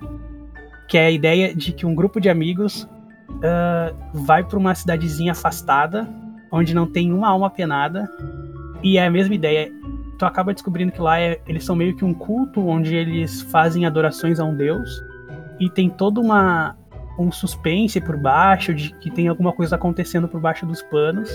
[0.88, 5.32] que é a ideia de que um grupo de amigos uh, vai para uma cidadezinha
[5.32, 6.08] afastada,
[6.52, 8.12] onde não tem uma alma penada,
[8.84, 9.72] e é a mesma ideia.
[10.17, 13.86] Tu acaba descobrindo que lá é, eles são meio que um culto onde eles fazem
[13.86, 15.02] adorações a um deus.
[15.60, 16.76] E tem toda uma
[17.17, 21.30] um suspense por baixo de que tem alguma coisa acontecendo por baixo dos panos,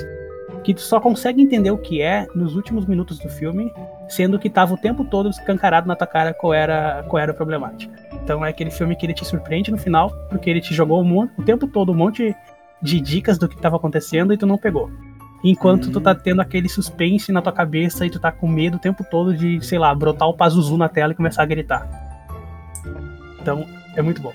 [0.65, 3.73] que tu só consegue entender o que é nos últimos minutos do filme,
[4.09, 7.35] sendo que tava o tempo todo escancarado na tua cara qual era qual era a
[7.35, 7.95] problemática.
[8.13, 11.23] Então é aquele filme que ele te surpreende no final, porque ele te jogou o,
[11.23, 12.35] o tempo todo um monte
[12.83, 14.91] de dicas do que estava acontecendo e tu não pegou.
[15.42, 18.81] Enquanto tu tá tendo aquele suspense na tua cabeça e tu tá com medo o
[18.81, 21.87] tempo todo de, sei lá, brotar o Pazuzu na tela e começar a gritar.
[23.40, 23.64] Então,
[23.96, 24.33] é muito bom.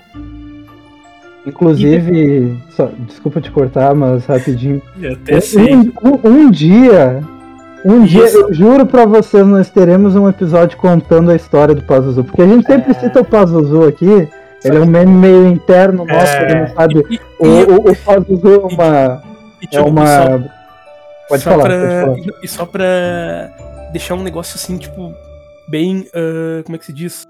[1.46, 4.80] Inclusive, só, desculpa te cortar, mas rapidinho.
[5.00, 5.74] Eu até sei.
[5.74, 7.20] Um, um- um dia,
[7.84, 8.38] um dia, Isso.
[8.38, 12.24] eu juro pra vocês, nós teremos um episódio contando a história do Pazuzu.
[12.24, 12.94] Porque a gente sempre É.
[12.94, 14.26] cita o Pazuzu aqui,
[14.64, 16.42] ele é um meme meio interno nosso, É.
[16.50, 17.04] ele não sabe.
[17.10, 19.22] E, O, e- o, o Pazuzu é uma.
[19.60, 20.53] e, É tipo, uma.
[21.28, 22.38] Pode só falar, pra- pode falar.
[22.42, 25.14] E só pra deixar um negócio assim, tipo,
[25.68, 26.06] bem.
[26.14, 27.24] ah, como é que se diz?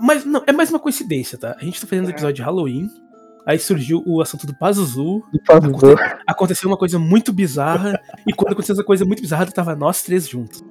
[0.00, 1.56] Mas não, é mais uma coincidência, tá?
[1.60, 2.88] A gente tá fazendo episódio de Halloween.
[3.46, 5.22] Aí surgiu o assunto do Pazuzu.
[5.30, 5.94] Do Pazuzu.
[6.26, 8.00] Aconteceu uma coisa muito bizarra.
[8.26, 10.62] e quando aconteceu essa coisa muito bizarra, tava nós três juntos.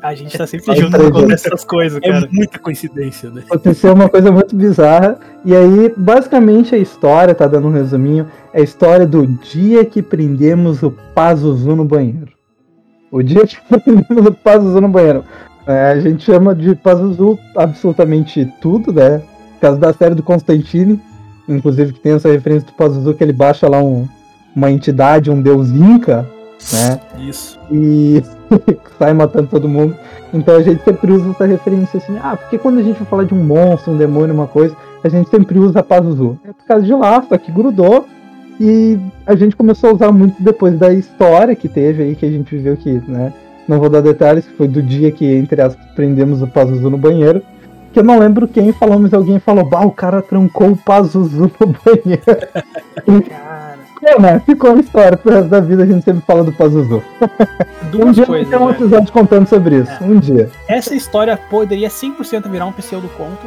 [0.00, 2.28] A gente tá sempre Ai, junto essas coisas, É cara.
[2.30, 3.42] muita coincidência, né?
[3.50, 5.18] Aconteceu uma coisa muito bizarra.
[5.44, 10.00] E aí, basicamente, a história, tá dando um resuminho, é a história do dia que
[10.00, 12.28] prendemos o Pazuzu no banheiro.
[13.10, 15.24] O dia que prendemos o Pazuzu no banheiro.
[15.66, 19.20] É, a gente chama de Pazuzu absolutamente tudo, né?
[19.54, 21.00] Por causa da série do Constantine.
[21.48, 24.06] Inclusive, que tem essa referência do Pazuzu que ele baixa lá um-
[24.54, 26.28] uma entidade, um deus inca,
[26.72, 27.00] né?
[27.18, 27.58] Isso.
[27.70, 28.22] e
[28.98, 29.96] sai matando todo mundo.
[30.32, 33.24] Então a gente sempre usa essa referência assim, ah, porque quando a gente vai falar
[33.24, 36.38] de um monstro, um demônio, uma coisa, a gente sempre usa Pazuzu.
[36.44, 38.06] É por causa de lá, só que grudou.
[38.60, 42.30] E a gente começou a usar muito depois da história que teve aí, que a
[42.30, 43.32] gente viveu que, né?
[43.68, 46.98] Não vou dar detalhes, que foi do dia que, entre aspas, prendemos o Pazuzu no
[46.98, 47.40] banheiro.
[47.92, 51.50] Que eu não lembro quem falou, mas alguém falou, bah, o cara trancou o Pazuzu
[51.60, 53.38] no banheiro.
[54.02, 54.40] É, né?
[54.44, 57.02] Ficou a história pro resto da vida, a gente sempre fala do Pazuzu.
[57.94, 58.48] Um dia coisas.
[58.48, 58.72] ter um né?
[58.72, 59.90] episódio contando sobre isso.
[59.90, 60.04] É.
[60.04, 60.50] Um dia.
[60.68, 63.46] Essa história poderia 100% virar um pseudo-conto.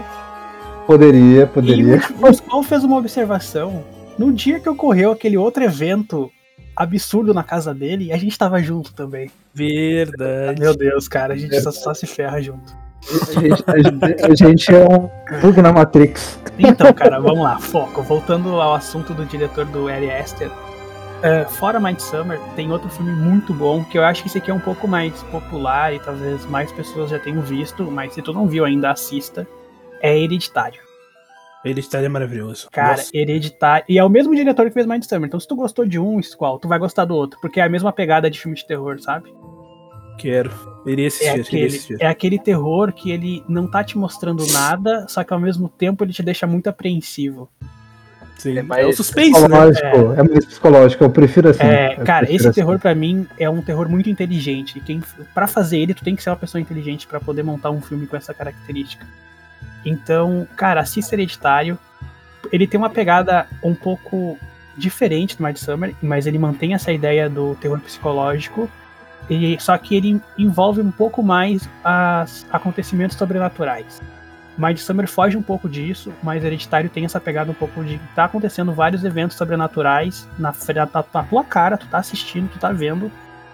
[0.85, 1.97] Poderia, E poderia.
[1.97, 3.83] o Pascoal fez uma observação.
[4.17, 6.29] No dia que ocorreu aquele outro evento
[6.75, 9.31] absurdo na casa dele, a gente tava junto também.
[9.53, 10.59] Verdade.
[10.59, 12.75] Meu Deus, cara, a gente só, só se ferra junto.
[13.09, 16.39] A gente, a gente- a gente é um bug na Matrix.
[16.59, 18.01] Então, cara, vamos lá, foco.
[18.03, 20.49] Voltando ao assunto do diretor do Ari Aster.
[21.23, 24.53] eh, fora Midsummer, tem outro filme muito bom, que eu acho que esse aqui é
[24.53, 28.47] um pouco mais popular e talvez mais pessoas já tenham visto, mas se tu não
[28.47, 29.47] viu ainda, assista.
[30.01, 30.79] É Hereditário.
[31.63, 32.67] Ele estaria maravilhoso.
[32.71, 33.85] Cara, Nossa, Hereditário.
[33.87, 35.27] E é o mesmo diretor que fez Midsummer.
[35.27, 37.39] Então, se tu gostou de um, Squall, tu vai gostar do outro.
[37.39, 39.31] Porque é a mesma pegada de filme de terror, sabe?
[40.21, 40.51] Quero.
[40.85, 41.97] Iria assistir, É iria aquele, assistir.
[41.99, 46.03] é aquele terror que ele não tá te mostrando nada, só que ao mesmo tempo
[46.03, 47.49] ele te deixa muito apreensivo.
[48.37, 48.57] Sim.
[48.57, 49.47] É É, mais o suspense, né?
[49.47, 49.85] Psicológico.
[50.13, 50.23] É.
[50.23, 51.63] mais psicológico, eu prefiro assim.
[51.63, 52.55] É, cara, esse assim.
[52.55, 54.77] terror pra mim é um terror muito inteligente.
[54.79, 55.01] E quem,
[55.33, 58.07] para fazer ele, tu tem que ser uma pessoa inteligente pra poder montar um filme
[58.07, 59.05] com essa característica.
[59.85, 61.77] Então, cara, assista Hereditário.
[62.51, 64.37] Ele tem uma pegada um pouco
[64.75, 68.67] diferente do Midsummer, mas ele mantém essa ideia do terror psicológico.
[69.31, 71.67] E, só que ele envolve um pouco mais
[72.25, 74.01] os acontecimentos sobrenaturais.
[74.57, 78.73] Midsummer foge um pouco disso, mas Hereditário tem essa pegada um pouco de tá acontecendo
[78.73, 83.09] vários eventos sobrenaturais na, na, na tua cara, tu tá assistindo, tu tá vendo,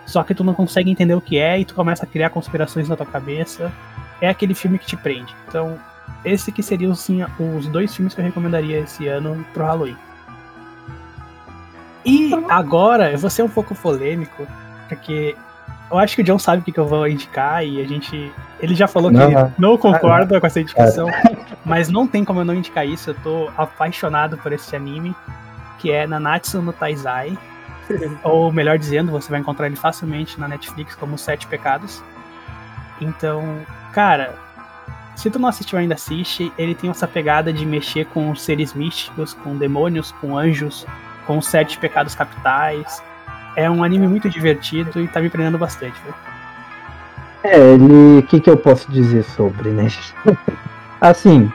[0.08, 2.90] só que tu não consegue entender o que é e tu começa a criar conspirações
[2.90, 3.72] na tua cabeça.
[4.20, 5.36] É aquele filme que te prende.
[5.48, 5.78] Então,
[6.26, 7.24] esse que seriam sim,
[7.56, 9.96] os dois filmes que eu recomendaria esse ano pro Halloween.
[12.04, 14.48] E agora, eu vou ser um pouco polêmico,
[14.90, 15.36] porque
[15.90, 18.32] eu acho que o John sabe o que, que eu vou indicar e a gente.
[18.60, 19.54] Ele já falou que Não, ele não.
[19.58, 21.08] não concorda com essa indicação,
[21.66, 23.12] mas não tem como eu não indicar isso.
[23.12, 25.16] Eu tô apaixonado por esse anime,
[25.80, 27.38] que é Nanatsu no Taizai.
[28.24, 32.04] Ou melhor dizendo, você vai encontrar ele facilmente na Netflix como Sete Pecados.
[33.00, 33.60] Então,
[33.94, 34.34] cara,
[35.18, 36.54] se tu não assistiu ainda, assiste.
[36.58, 40.86] Ele tem essa pegada de mexer com seres místicos, com demônios, com anjos,
[41.26, 43.02] com os sete pecados capitais.
[43.58, 46.14] É um anime muito divertido e tá me prendendo bastante, viu?
[47.44, 48.20] É, ele.
[48.20, 49.88] O que, que eu posso dizer sobre, né?
[51.02, 51.52] assim,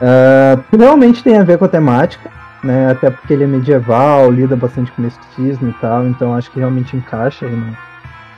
[0.00, 2.30] ah, realmente tem a ver com a temática,
[2.62, 2.90] né?
[2.90, 6.96] Até porque ele é medieval, lida bastante com misticismo e tal, então acho que realmente
[6.96, 7.76] encaixa no,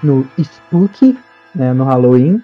[0.02, 1.18] no Spook,
[1.54, 1.72] né?
[1.72, 2.42] No Halloween.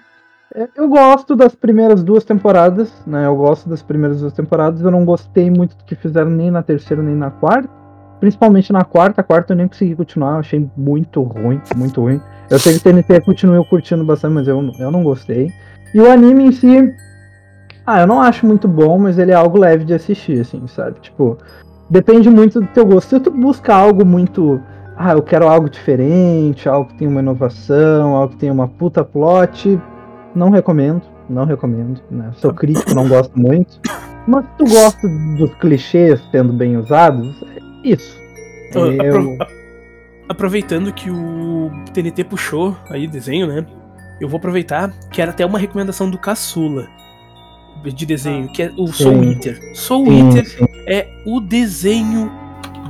[0.55, 3.25] É, Eu gosto das primeiras duas temporadas, né?
[3.27, 4.81] Eu gosto das primeiras duas temporadas.
[4.81, 7.82] Eu não gostei muito do que fizeram nem na terceira nem na quarta.
[8.23, 9.19] Principalmente na quarta.
[9.19, 10.35] A quarta eu nem consegui continuar.
[10.35, 12.21] Eu achei muito ruim, muito ruim.
[12.49, 15.51] Eu sei que o TNT continua curtindo bastante, mas eu, eu não gostei.
[15.93, 16.95] E o anime em si.
[17.85, 21.01] Ah, eu não acho muito bom, mas ele é algo leve de assistir, assim, sabe?
[21.01, 21.37] Tipo,
[21.89, 23.09] depende muito do teu gosto.
[23.09, 24.57] Se tu busca algo muito.
[24.95, 29.03] Ah, eu quero algo diferente, algo que tenha uma inovação, algo que tenha uma puta
[29.03, 29.77] plot.
[30.33, 32.31] Não recomendo, não recomendo, né?
[32.35, 33.81] Sou crítico, não gosto muito.
[34.25, 37.43] Mas se tu gosta dos clichês sendo bem usados,
[37.83, 38.19] isso.
[38.75, 39.37] Ah, Eu-
[40.29, 43.65] aproveitando que o TNT puxou aí desenho, né?
[44.21, 46.87] Eu vou aproveitar que era até uma recomendação do Caçula
[47.83, 49.29] de desenho, que é o Soul Sim.
[49.31, 49.75] Eater.
[49.75, 50.65] Soul Sim, Eater sim.
[50.87, 52.31] é o desenho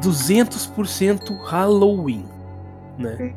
[0.02, 2.26] 200% Halloween,
[2.98, 3.34] né?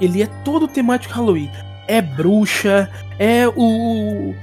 [0.00, 1.50] Ele é todo temático Halloween.
[1.86, 4.34] É bruxa, é o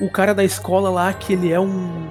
[0.00, 2.06] o cara da escola lá que ele é um-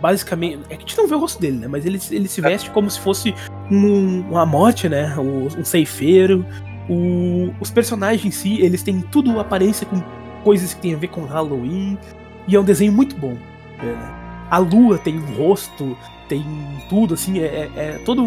[0.00, 1.68] basicamente, é que a gente não vê o rosto dele, né?
[1.68, 3.34] Mas ele, ele se veste como se fosse
[3.70, 5.14] um, uma morte, né?
[5.18, 6.44] Um ceifeiro.
[6.88, 10.00] O- os personagens em si, eles têm tudo aparência com
[10.44, 11.98] coisas que tem a ver com Halloween.
[12.46, 13.34] E é um desenho muito bom.
[13.82, 14.14] né?
[14.50, 15.96] A lua tem um rosto,
[16.28, 16.44] tem
[16.88, 18.24] tudo, assim, é, é- é todo.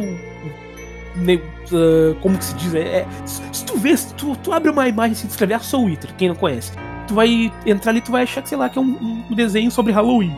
[1.72, 2.74] ah, como que se diz?
[2.76, 5.60] É, é- se se tu vê, se tu, tu abre uma imagem assim, escrever a
[5.60, 6.72] Soul Eater, quem não conhece,
[7.08, 9.72] tu vai entrar ali tu vai achar que, sei lá, que é um, um desenho
[9.72, 10.36] sobre Halloween.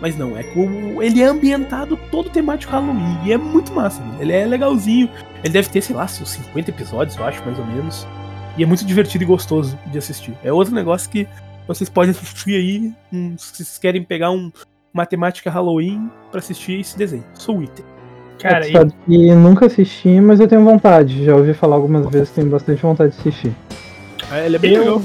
[0.00, 1.02] Mas não, é como.
[1.02, 3.18] Ele é ambientado todo temático Halloween.
[3.24, 4.22] E é muito massa, velho.
[4.22, 5.08] Ele é legalzinho.
[5.42, 8.06] Ele deve ter, sei lá, seus 50 episódios, eu acho, mais ou menos.
[8.58, 10.34] E é muito divertido e gostoso de assistir.
[10.44, 11.26] É outro negócio que
[11.66, 12.92] vocês podem assistir aí.
[13.12, 14.52] hum, se vocês querem pegar um,
[14.92, 17.24] uma temática Halloween pra assistir esse desenho.
[17.34, 17.84] Soul Eater.
[18.40, 21.24] Cara, É, e, sabe que nunca assisti, mas eu tenho vontade.
[21.24, 23.52] Já ouvi falar algumas vezes, tenho bastante vontade de assistir.
[24.44, 25.02] ele é bem Eu- legal.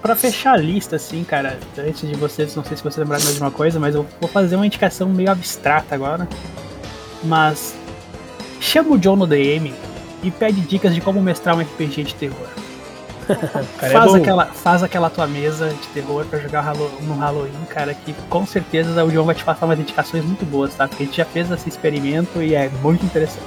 [0.00, 3.36] Pra fechar a lista, assim, cara, antes de vocês, não sei se vocês lembraram mais
[3.36, 6.28] de uma coisa, mas eu vou fazer uma indicação meio abstrata agora.
[7.22, 7.74] Mas
[8.60, 9.74] chama o John no DM
[10.22, 12.48] e pede dicas de como mestrar um RPG de terror.
[13.28, 14.16] Cara, é faz, bom.
[14.16, 19.04] aquela, faz aquela tua mesa de terror pra jogar no Halloween, cara, que com certeza
[19.04, 20.88] o John vai te passar umas indicações muito boas, tá?
[20.88, 23.44] Porque a gente já fez esse experimento e é muito interessante.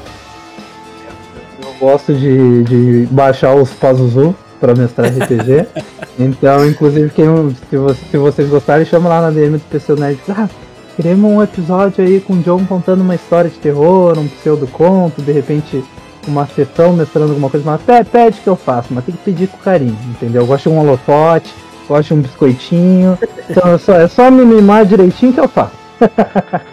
[1.62, 4.34] Eu gosto de, de baixar os Pazuzu
[4.64, 5.68] pra mestrar RPG.
[6.18, 7.26] então, inclusive, quem,
[7.70, 10.18] se, vo- se vocês gostarem, chama lá na DM do PC Nerd.
[10.30, 10.48] Ah,
[10.96, 15.34] queremos um episódio aí com o John contando uma história de terror, um pseudo-conto, de
[15.34, 15.84] repente
[16.26, 17.70] uma sessão mestrando alguma coisa.
[17.70, 20.44] Mas pede, pede que eu faço, mas tem que pedir com carinho, entendeu?
[20.44, 21.54] Eu gosto de um holofote,
[21.86, 23.20] gosto de um biscoitinho.
[23.50, 25.74] Então é só, é só me mimar direitinho que eu faço.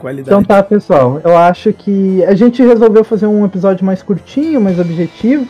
[0.00, 0.28] Qualidade.
[0.28, 1.20] Então tá, pessoal.
[1.24, 5.46] Eu acho que a gente resolveu fazer um episódio mais curtinho, mais objetivo,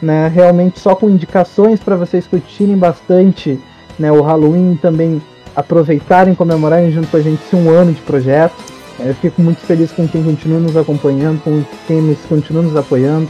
[0.00, 0.30] né?
[0.32, 3.58] Realmente só com indicações para vocês curtirem bastante,
[3.98, 4.10] né?
[4.12, 5.22] O Halloween também
[5.54, 8.54] aproveitarem, comemorarem junto com a gente um ano de projeto.
[8.98, 13.28] Eu fico muito feliz com quem continua nos acompanhando, com quem nos continua nos apoiando.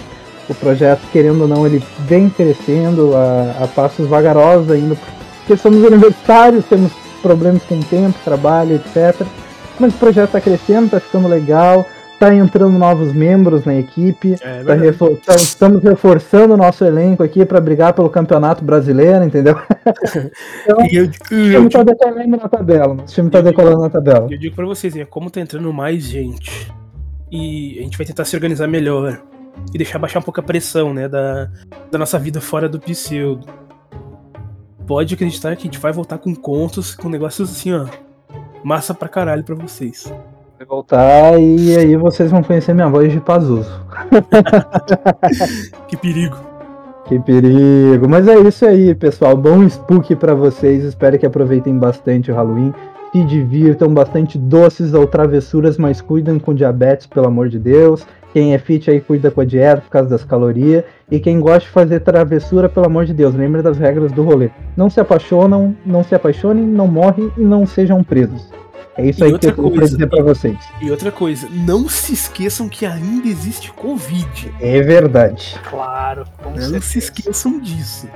[0.49, 4.97] O projeto, querendo ou não, ele vem crescendo a, a passos vagarosos ainda,
[5.39, 9.27] porque somos universitários, temos problemas com tempo, trabalho, etc.
[9.81, 11.85] Mas o projeto está crescendo, está ficando legal,
[12.19, 14.81] tá entrando novos membros na equipe, É tá verdade.
[14.83, 19.57] refor- tá- estamos reforçando o nosso elenco aqui para brigar pelo campeonato brasileiro, entendeu?
[20.91, 23.83] E eu, O eu, time tá decolando na tabela, nosso time tá Eu digo- decolando
[23.83, 24.27] na tabela.
[24.31, 26.73] eu digo pra vocês, é como tá entrando mais gente
[27.31, 29.21] e a gente vai tentar se organizar melhor
[29.75, 31.49] e deixar baixar um pouco a pressão, né, da,
[31.91, 33.47] da nossa vida fora do pseudo.
[34.87, 37.87] Pode acreditar que a gente vai voltar com contos, com negócios assim, ó,
[38.63, 40.13] massa pra caralho pra vocês.
[40.59, 43.69] Vai voltar e aí vocês vão conhecer minha voz de Pazuzu.
[45.87, 46.37] Que perigo.
[47.07, 48.09] Que perigo.
[48.09, 49.37] Mas é isso aí, pessoal.
[49.37, 50.83] Bom spook pra vocês.
[50.83, 52.73] Espero que aproveitem bastante o Halloween.
[53.13, 58.07] Se divirtam bastante doces ou travessuras, mas cuidem com diabetes, pelo amor de Deus.
[58.33, 60.85] Quem é fit aí cuida com a dieta por causa das calorias.
[61.11, 64.51] E quem gosta de fazer travessura, pelo amor de Deus, lembre das regras do rolê.
[64.77, 68.51] Não se apaixonam, não se apaixonem, não morrem e não sejam presos.
[68.99, 70.57] É isso E aí que outra eu coisa, dizer pra vocês.
[70.81, 74.53] E outra coisa, não se esqueçam que ainda existe Covid.
[74.61, 75.55] É verdade.
[75.69, 76.81] Claro, com Não certeza.
[76.81, 78.09] se esqueçam disso.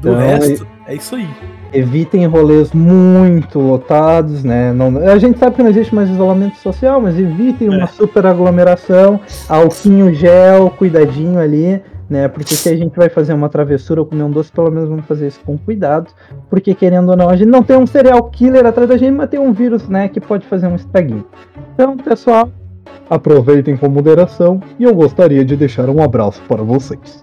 [0.00, 1.28] Do Então, resto, é isso aí.
[1.72, 4.72] evitem rolês muito lotados, né?
[4.72, 7.86] Não, a gente sabe que não existe mais isolamento social, mas evitem uma É.
[7.86, 11.80] super aglomeração, alquinho gel, cuidadinho ali,
[12.12, 12.28] né?
[12.28, 15.06] Porque se a gente vai fazer uma travessura ou comer um doce, pelo menos vamos
[15.06, 16.12] fazer isso com cuidado,
[16.50, 19.30] porque querendo ou não, a gente não tem um serial killer atrás da gente, mas
[19.30, 21.24] tem um vírus, né, que pode fazer um estraguinho.
[21.74, 22.50] Então, pessoal,
[23.08, 27.22] aproveitem com moderação e eu gostaria de deixar um abraço para vocês.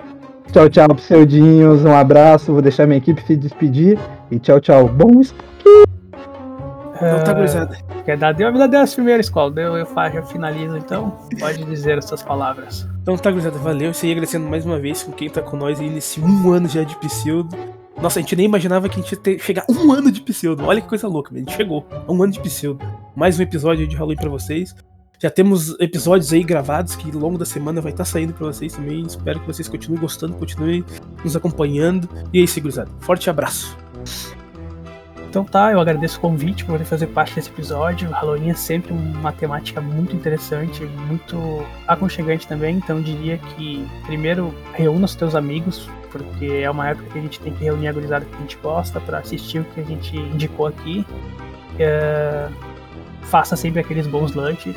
[0.52, 1.86] Tchau, tchau, pseudinhos.
[1.86, 2.52] Um abraço.
[2.52, 4.00] Vou deixar minha equipe se despedir.
[4.32, 4.88] E tchau, tchau.
[4.88, 5.22] Bom
[7.02, 7.78] Não tá Ah, gurizada.
[8.06, 9.54] Quer dar deu a vida delas primeiro, escola.
[9.58, 11.18] Eu, eu, faço, eu finalizo então.
[11.40, 12.88] Pode dizer as suas palavras.
[13.02, 13.92] Então tá, gurizada, valeu.
[13.92, 16.68] Isso aí, agradecendo mais uma vez com quem tá com nós aí nesse um ano
[16.68, 17.56] já de pseudo.
[18.02, 20.66] Nossa, a gente nem imaginava que a gente ia ter, chegar um ano de pseudo.
[20.66, 21.34] Olha que coisa louca.
[21.34, 22.86] A gente chegou um ano de pseudo.
[23.16, 24.74] Mais um episódio aí de Halloween pra vocês.
[25.22, 28.72] Já temos episódios aí gravados que ao longo da semana vai estar saindo pra vocês
[28.72, 29.02] também.
[29.02, 30.86] Espero que vocês continuem gostando, continuem
[31.24, 32.08] nos acompanhando.
[32.32, 32.90] E é isso, gurizada.
[33.02, 33.78] Forte abraço.
[35.30, 38.10] Então tá, eu agradeço o convite por poder fazer parte desse episódio.
[38.10, 42.78] Halloween é sempre uma temática muito interessante, muito aconchegante também.
[42.78, 47.40] Então diria que primeiro reúna os teus amigos, porque é uma época que a gente
[47.42, 50.18] tem que reunir a gurizada que a gente gosta para assistir o que a gente
[50.18, 51.06] indicou aqui.
[51.78, 52.50] É...
[53.22, 54.76] Faça sempre aqueles bons lanches.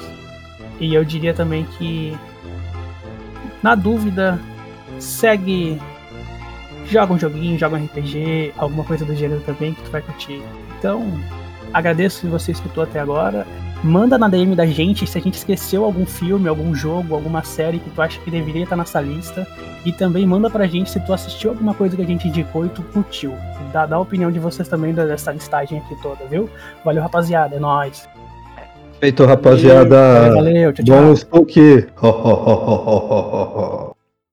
[0.79, 2.15] E eu diria também que,
[3.63, 4.39] na dúvida,
[4.99, 5.81] segue
[6.87, 10.43] joga um joguinho, joga um RPG, alguma coisa do gênero também que tu vai curtir.
[10.79, 11.07] Então,
[11.73, 13.47] agradeço se você escutou até agora.
[13.85, 17.81] Manda na DM da gente se a gente esqueceu algum filme, algum jogo, alguma série
[17.81, 19.47] que tu acha que deveria estar nessa lista.
[19.85, 22.69] E também manda pra gente se tu assistiu alguma coisa que a gente indicou e
[22.69, 23.35] tu curtiu.
[23.73, 26.49] Dá, dá a opinião de vocês também dessa listagem aqui toda, viu?
[26.85, 27.57] Valeu, rapaziada.
[27.57, 28.09] É nóis.
[29.01, 30.29] Feito, rapaziada.
[30.29, 31.03] Valeu, valeu tchau, tchau.
[31.03, 31.89] Bom spook.